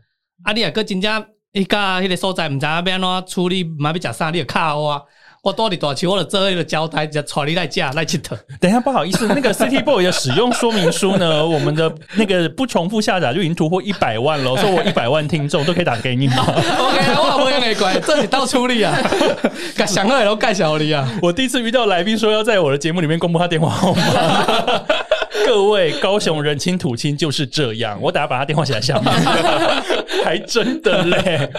[0.45, 5.05] 啊，你啊，搁真正一家迄个所在，毋知影要安怎处理，嘛要食啥，你就卡我。
[5.43, 8.39] 我到底大树，我就做迄个交代，就传你来价来去等。
[8.61, 11.47] 等一下，不好意思，那个 City Boy 的使用说明书呢？
[11.47, 18.99] 我们的那个不重复下载就已经突破一百万了， 说我一百万听众都可以打给你吗？OK，我不用你管，这你到处理啊，
[19.77, 21.09] 盖 想到也都盖小你啊。
[21.23, 24.03] 我第一次遇到来宾说要在我的节目里面公布他电话号码。
[25.47, 29.13] 各位高雄人亲土亲就是这样，我等下把他电话写在下面，
[30.25, 31.51] 还真的嘞。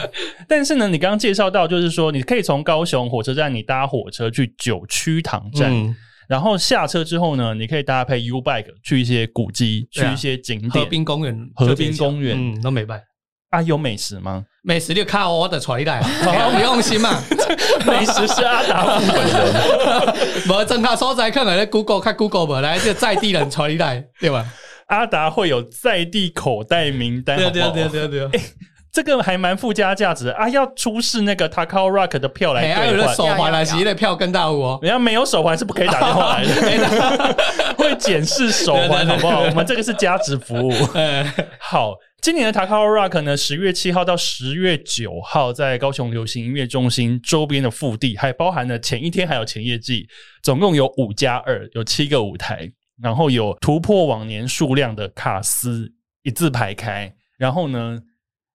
[0.48, 5.96] 但是呢，你刚刚介绍到，就是说你可以从高雄火车站，你搭火车去九曲塘站，嗯、
[6.28, 13.02] 然后下车之后呢，你可以搭配 U Bike 去一些古迹，去一些景点，河滨公园，河滨公园，嗯，都没办。
[13.50, 14.46] 啊，有美食吗？
[14.62, 16.02] 美食就靠我的传来，
[16.56, 17.22] 你用心嘛。
[17.86, 24.46] 美食是阿达本人，无正确所在可能咧 Google 看 Google 无来，就在地人传来，对吧？
[24.88, 28.26] 阿达会有在地口袋名单，对对对对对。
[28.40, 28.44] 哎，
[28.92, 30.50] 这个还蛮附加价值的啊！
[30.50, 34.80] 要出示那个 Takao Rock 的票来兑换，还有手环来，其实票更大哦。
[34.82, 37.36] 人家没有手环是不可以打电话来的，
[37.78, 39.42] 会检视手环好不好？
[39.42, 40.72] 我们这个是加值服务。
[41.60, 41.96] 好。
[42.22, 50.06] 今年的 Takao Rock 呢，十月七号到十月九号在高雄流行音乐中心周边的腹地，还包含了前一天还有前夜祭，
[50.44, 52.70] 总共有五加二，有七个舞台，
[53.02, 55.90] 然后有突破往年数量的卡司
[56.24, 57.98] 一字排开，然后呢。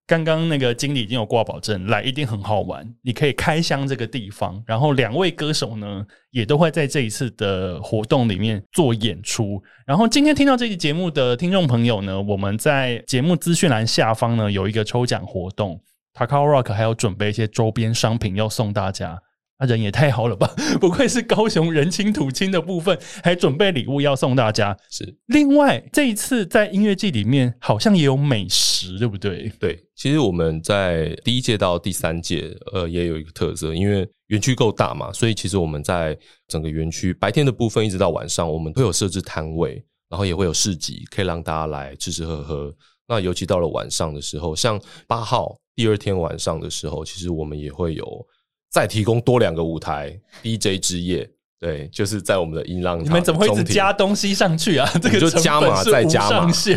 [0.06, 2.86] 刚刚那个经理已经有挂保证，来一定很好玩。
[3.02, 9.62] 你可以开箱这个地方，然后两位歌手呢也都会在这一次的活动里面做演出。
[9.86, 15.80] 然后今天听到这期节目的听众朋友呢，我们在节目资讯栏下方呢有一个抽奖活动
[16.12, 19.18] ，Taka Rock 还有准备一些周边商品要送大家。
[19.56, 20.52] 那、啊、人也太好了吧！
[20.80, 24.76] 不愧是高雄人亲土亲的部分，还准备礼物要送大家。
[24.90, 29.52] 是，另外这一次在音乐季里面好像也有美食，对不对？
[29.60, 39.80] 对，其实我们在第一届到第三届，呃，也有一个特色，因为园区够大嘛，所以其实我们在整个园区白天的部分一直到晚上，我们会有设置摊位，
[40.10, 42.74] 然后也会有市集，可以让大家来吃吃喝喝。
[43.06, 48.26] 那尤其到了晚上的时候，像八号第二天晚上的时候，其实我们也会有。
[48.74, 52.98] 再提供多两个舞台，DJ 之夜，对，就是在我们的音浪。
[53.04, 54.90] 你们怎么会一直加东西上去啊？
[55.00, 56.74] 这个就加码再加码，希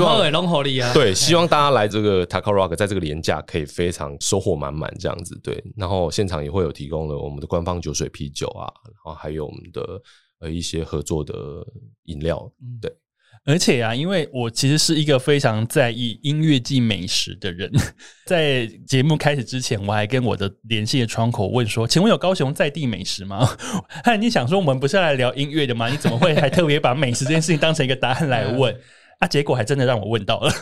[0.00, 5.62] 望龙火力啊，对，希望大家来这个 Takao Rock，在这个廉价可以非常收获满满这样子，对。
[5.76, 10.02] 然后现场也会有提供了我们的官方酒水啤酒啊，然后还有我们的
[10.40, 11.32] 呃一些合作的
[12.06, 12.50] 饮料，
[12.82, 12.92] 对。
[13.48, 17.72] 而且啊，因为我其实是一个非常在意音乐季美食的人，
[18.26, 23.48] 在节目开始之前，我还跟我的联系的窗口问说：“请问有高雄在地美食吗？”
[24.04, 25.88] 他已经想说，我们不是来聊音乐的吗？
[25.88, 28.76] 你怎么会还特别把美食这件事情当成一个答案来问？
[29.18, 30.52] 啊，结果还真的让我问到了。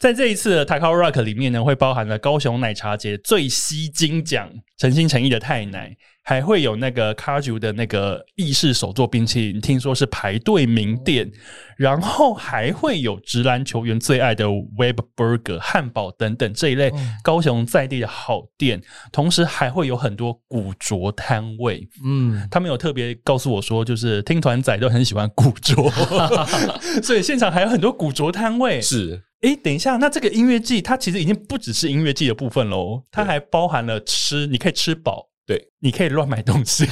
[0.00, 5.94] 在这一次的 Takao Rock 里面呢，会包含了高雄奶茶节最吸金奖，诚心诚意的太奶。
[6.24, 11.30] 还会有那个 Kaju 的那个意式手作冰淇淋，听说是排队名店，
[11.76, 14.46] 然后还会有直篮球员最爱的
[14.78, 16.92] Web Burger 汉堡等等这一类
[17.24, 21.88] 高雄在地的好店，同时还会有很多古着摊位。
[22.04, 25.90] 嗯，他们有特别告诉我说，就是听团仔都很喜欢古着，
[27.02, 28.80] 所以现场还有很多古着摊位。
[28.80, 35.31] 是，诶，等一下，那这个音乐季它其实已经不只是音乐季的部分喽，它还包含了吃，你可以吃饱。
[35.52, 36.86] 对，你可以乱买东西，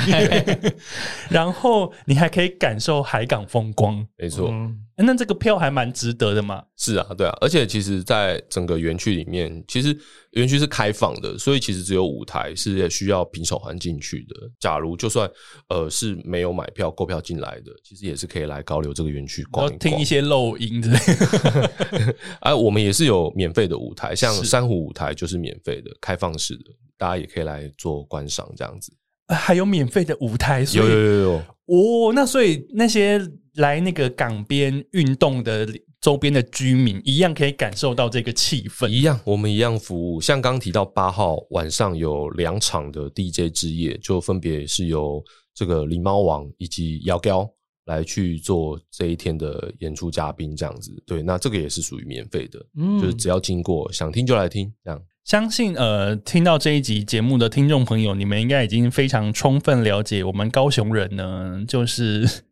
[1.30, 4.48] 然后你还可以感受海港风光，没错。
[4.50, 6.62] 嗯，那这个票还蛮值得的嘛？
[6.76, 9.96] 是啊，对啊，而且其实，在整个园区里面，其实
[10.32, 14.34] 园区是开放的，所以其实只有舞台是需要凭手环进去的。
[14.58, 15.30] 假如就算
[15.68, 22.16] 呃是没有买票购票进来的，其实也是可以来高流这个园区逛一逛，听一些漏音之类的。
[22.40, 26.64] 哎， 我们也是有免费的舞台，像珊瑚舞台就是免费的，开放式的。
[27.01, 28.92] 大家也可以来做观赏，这样子，
[29.28, 31.32] 还有免费的舞台，有有有有
[31.64, 32.12] 哦。
[32.14, 33.18] 那所以那些
[33.55, 35.66] 来那个港边运动的
[35.98, 38.86] 周边的居民，一样可以感受到这个气氛。
[38.86, 40.20] 一样，我们一样服务。
[40.20, 45.24] 像刚提到八号晚上有两场的 DJ 之夜，就分别是由
[45.55, 47.51] 这个狸猫王以及姚彪
[47.86, 51.03] 来去做这一天的演出嘉宾，这样子。
[51.07, 55.03] 对，那这个也是属于免费的，嗯，就是只要经过想听就来听，这样。
[55.31, 62.28] 相信呃，听到这一集节目的听众朋友，你们应该已经非常充分了解我们高雄人呢， 就是。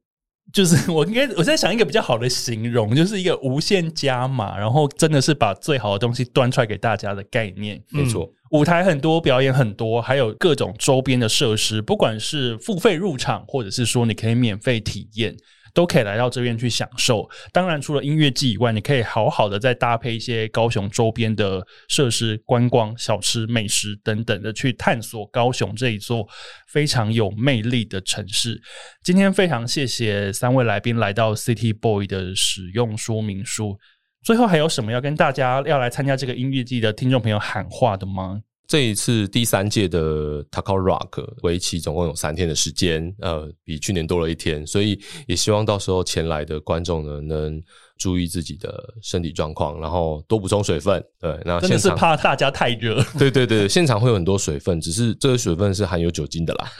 [0.50, 7.78] 就是我应该我在想一个比较好的形容，就是一个无限加码，然后真的是把最好的东西端出来给大家的概念。
[7.90, 15.36] 没错，嗯，舞台很多，表演很多，还有各种周边的设施，不管是付费入场，或者是说你可以免费体验。
[15.78, 17.24] 都可以来到这边去享受。
[17.52, 26.26] 当然，除了音乐季以外，你可以好好的再搭配一些高雄周边的设施、观光、小吃、美食等等的，去探索高雄这一座
[26.66, 28.60] 非常有魅力的城市。
[29.04, 33.78] 今天非常谢谢三位来宾来到 City Boy 的使用说明书。
[34.24, 38.40] 最后，还有什么要跟大家要来参加这个音乐季的听众朋友喊话的吗？
[38.68, 47.62] 这一次第三届的 Takao Rock 为期总共有三天的时间，呃，比去年多了一天，所以也希望到时候前来的观众呢，能
[47.96, 51.02] 注意自己的身体状况，然后多补充水分。
[51.18, 53.02] 对，那真的是怕大家太热。
[53.18, 56.70] 对对对，现场会有很多水分，只是这个水分是含有酒精的啦。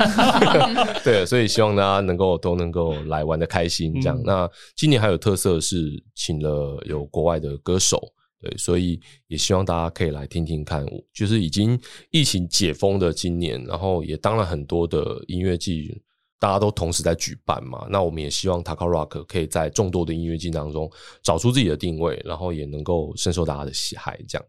[1.03, 3.99] 对，所以希望大家能够都能够来玩得开心。
[4.03, 7.99] 这样，嗯、那今年还有特色是请了有国外的歌手。
[8.41, 11.79] 对，所以也希望大家可以来听听看，就是已经
[12.11, 16.01] 疫情解封的今年，然后也当了很多的音乐季，
[16.39, 17.87] 大家都同时在举办嘛。
[17.91, 20.89] 那我们也希望 Takarock 可以在众多的音乐季当中
[21.23, 24.47] 找出自己的定位，然后也能够深受大家的喜爱，这样。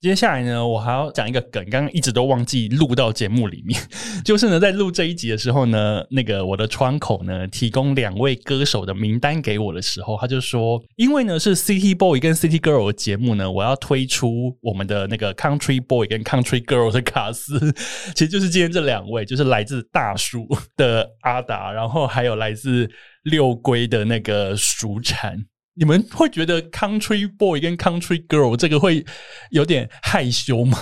[0.00, 3.80] 接下来呢，我还要讲一个梗，刚刚一直都忘记录到节目里面。
[4.24, 17.58] 就是呢，在录这一集的时候呢，那个我的窗口呢，提供两位歌手的名单给我的时候，他就说，因为呢是 City Boy 跟 City Girl 的节目呢，我要推出我们的那个 Country Boy 跟 Country Girl 的卡司，
[18.14, 20.46] 其实就是今天这两位，就是来自大叔
[20.76, 22.88] 的阿达，然后还有来自
[23.24, 25.44] 六龟的那个熟产。
[25.78, 29.04] 你们会觉得 Country Boy 跟 Country Girl 这个会
[29.50, 30.76] 有点害羞吗？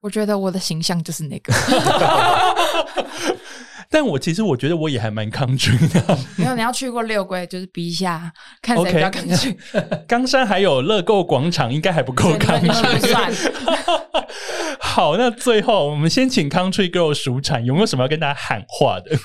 [0.00, 1.52] 我觉得我的形象就是那个，
[3.90, 6.18] 但我其实我觉得我也还蛮 Country 的。
[6.36, 8.32] 没有，你要去过六龟，就是比一下，
[8.62, 9.54] 看谁比较 Country。
[10.08, 12.72] 冈山还有乐购广场，应该还不够 Country。
[14.80, 19.18] 好，那最后我们先请 Country Girl 熟产有没有什么要跟大家喊话的？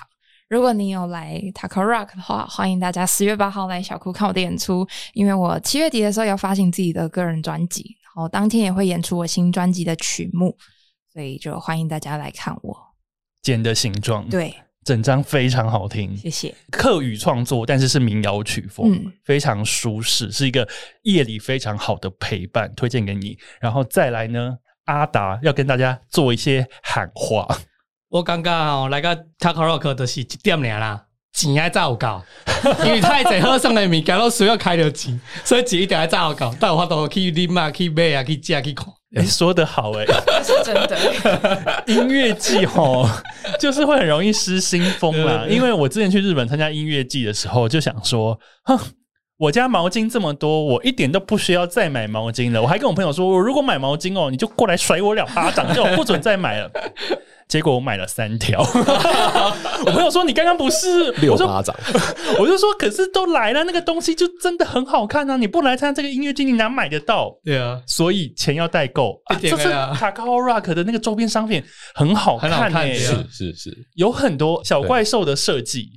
[0.47, 4.87] 如果你有来 Takao Rock 的话，欢迎大家十月八号来小库看我的演出。
[5.13, 10.55] 因为我七月底的时候要发行自己的个人专辑，然后当天也会演出我新专辑的曲目，
[11.11, 12.77] 所以就欢迎大家来看我。
[13.41, 16.53] 茧的形状，对，整张非常好听，谢谢。
[16.71, 20.67] 客语创作，但是是民谣曲风，嗯，非常舒适，是一个
[21.01, 23.35] 夜里非常好的陪伴，推荐给你。
[23.59, 27.47] 然后再来呢，阿达要跟大家做一些喊话。
[28.15, 31.01] 我感觉吼，来个 Takao Rock 就是一点尔啦，
[31.33, 32.21] 钱还早有够，
[32.85, 38.85] 因为太侪好耍的物件都需要开着钱， 所以钱一定要早有够，但有法度去啉啊，去买啊，去食去看。
[39.17, 41.83] 哎、欸，说得好哎、欸，是真的。
[41.87, 43.05] 音乐季吼，
[43.59, 45.45] 就是会很容易失心疯啦。
[45.49, 48.79] 因为我之前去日本参加音乐季的时候，就想说，哼，
[49.37, 52.61] 我家毛巾这么多，我一点都不需要再买毛巾了。
[52.61, 56.71] 我还跟我朋友说，我如果买毛巾哦，你就过来甩我两巴掌，就不准再买了。
[57.47, 58.59] 结果我买了三条，
[59.85, 61.75] 我朋友说，你刚刚不是六巴掌，
[62.39, 65.37] 我就说，可是都来了，那个东西就真的很好看啊！
[65.37, 67.31] 你不来参加这个音乐节，你哪买得到？
[67.43, 69.21] 对啊，所以钱要代购。
[69.39, 75.89] 这是 Kakao Rock 的那个周边商品很好看，欸，是是是，有很多小怪兽的设计。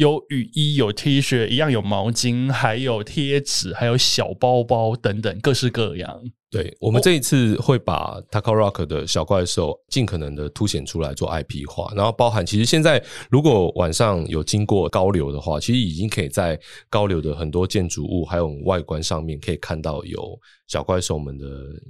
[0.00, 6.18] 有雨衣，有 T 恤，一样有毛巾，还有贴纸，还有小包包等等，各式各样。
[6.50, 21.46] 对，我们这一次会把 Takao Rock 的小怪兽尽可能的凸显出来做 IP 化，然后包含其实现在如果晚上有经过高流的话，其实已经可以在高流的很多建筑物还有外观上面可以看到有小怪兽们的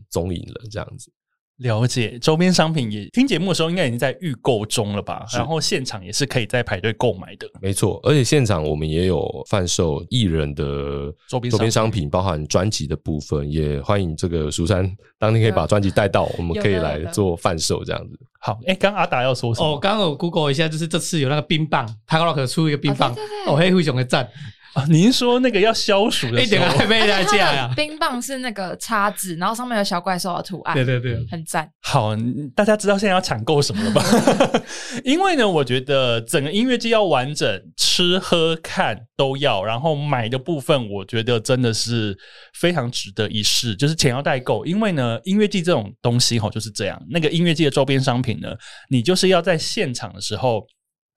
[0.08, 1.12] 踪影了，这样子。
[1.61, 5.26] 了解，周边商品也听节目的时候应该已经在预购中了吧？
[5.34, 7.46] 然后现场也是可以在排队购买的。
[7.61, 18.18] 没错，而且现场我们也有贩售艺人的周边周边商品，包含专辑的部分，也欢迎这个蜀产当天可以把专辑带到， 我们可以来做贩售这样子。
[18.40, 19.74] 好，哎、欸，刚阿达要说什么？
[19.74, 23.14] 哦，刚刚我 Google 一下，就是这次有那个冰棒，Takao Rock 出一个冰棒，
[23.46, 24.26] 哦，黑灰熊的赞。
[24.74, 27.72] 啊，您说那个要消暑的时候，一点还没来这样。
[27.74, 30.74] 冰棒是那个叉子，然后上面有小怪兽的图案。
[30.74, 31.68] 对对对，很赞。
[31.82, 32.14] 好，
[32.54, 34.04] 大家知道现在要抢购什么了吧？
[35.04, 42.16] 因为呢，我觉得整个音乐季要完整，吃喝看都要，然后买的部分，我觉得真的是
[42.58, 44.64] 非常值得一试，就是钱要代购。
[44.64, 48.48] 因为呢，音乐季这种东西哈就是这样，那个音乐季的周边商品呢，
[48.88, 50.64] 你就是要在现场的时候。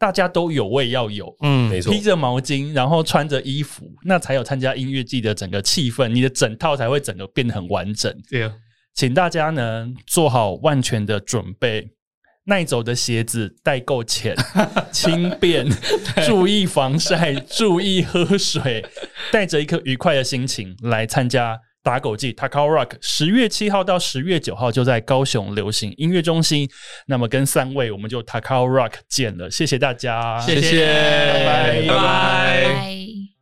[0.03, 8.13] 大家都有味要有，嗯，没错，披着毛巾，然后穿着衣服，那才有参加音乐季的整个气氛，你的整套才会整个变得很完整。
[8.29, 8.51] 对，
[8.93, 11.89] 请大家呢做好万全的准备，
[12.43, 14.35] 耐走的鞋子带够浅，
[14.91, 15.65] 轻便，
[16.27, 18.85] 注意防晒，注意喝水，
[19.31, 21.57] 带着一颗愉快的心情来参加。
[21.83, 26.69] 打狗记 Takao Rock 十月七号到十月九号就在高雄流行音乐中心，
[27.07, 31.81] 那么跟三位我们就 Takao Rock 见了，谢谢大家，谢谢，拜拜。
[31.81, 33.32] 拜拜。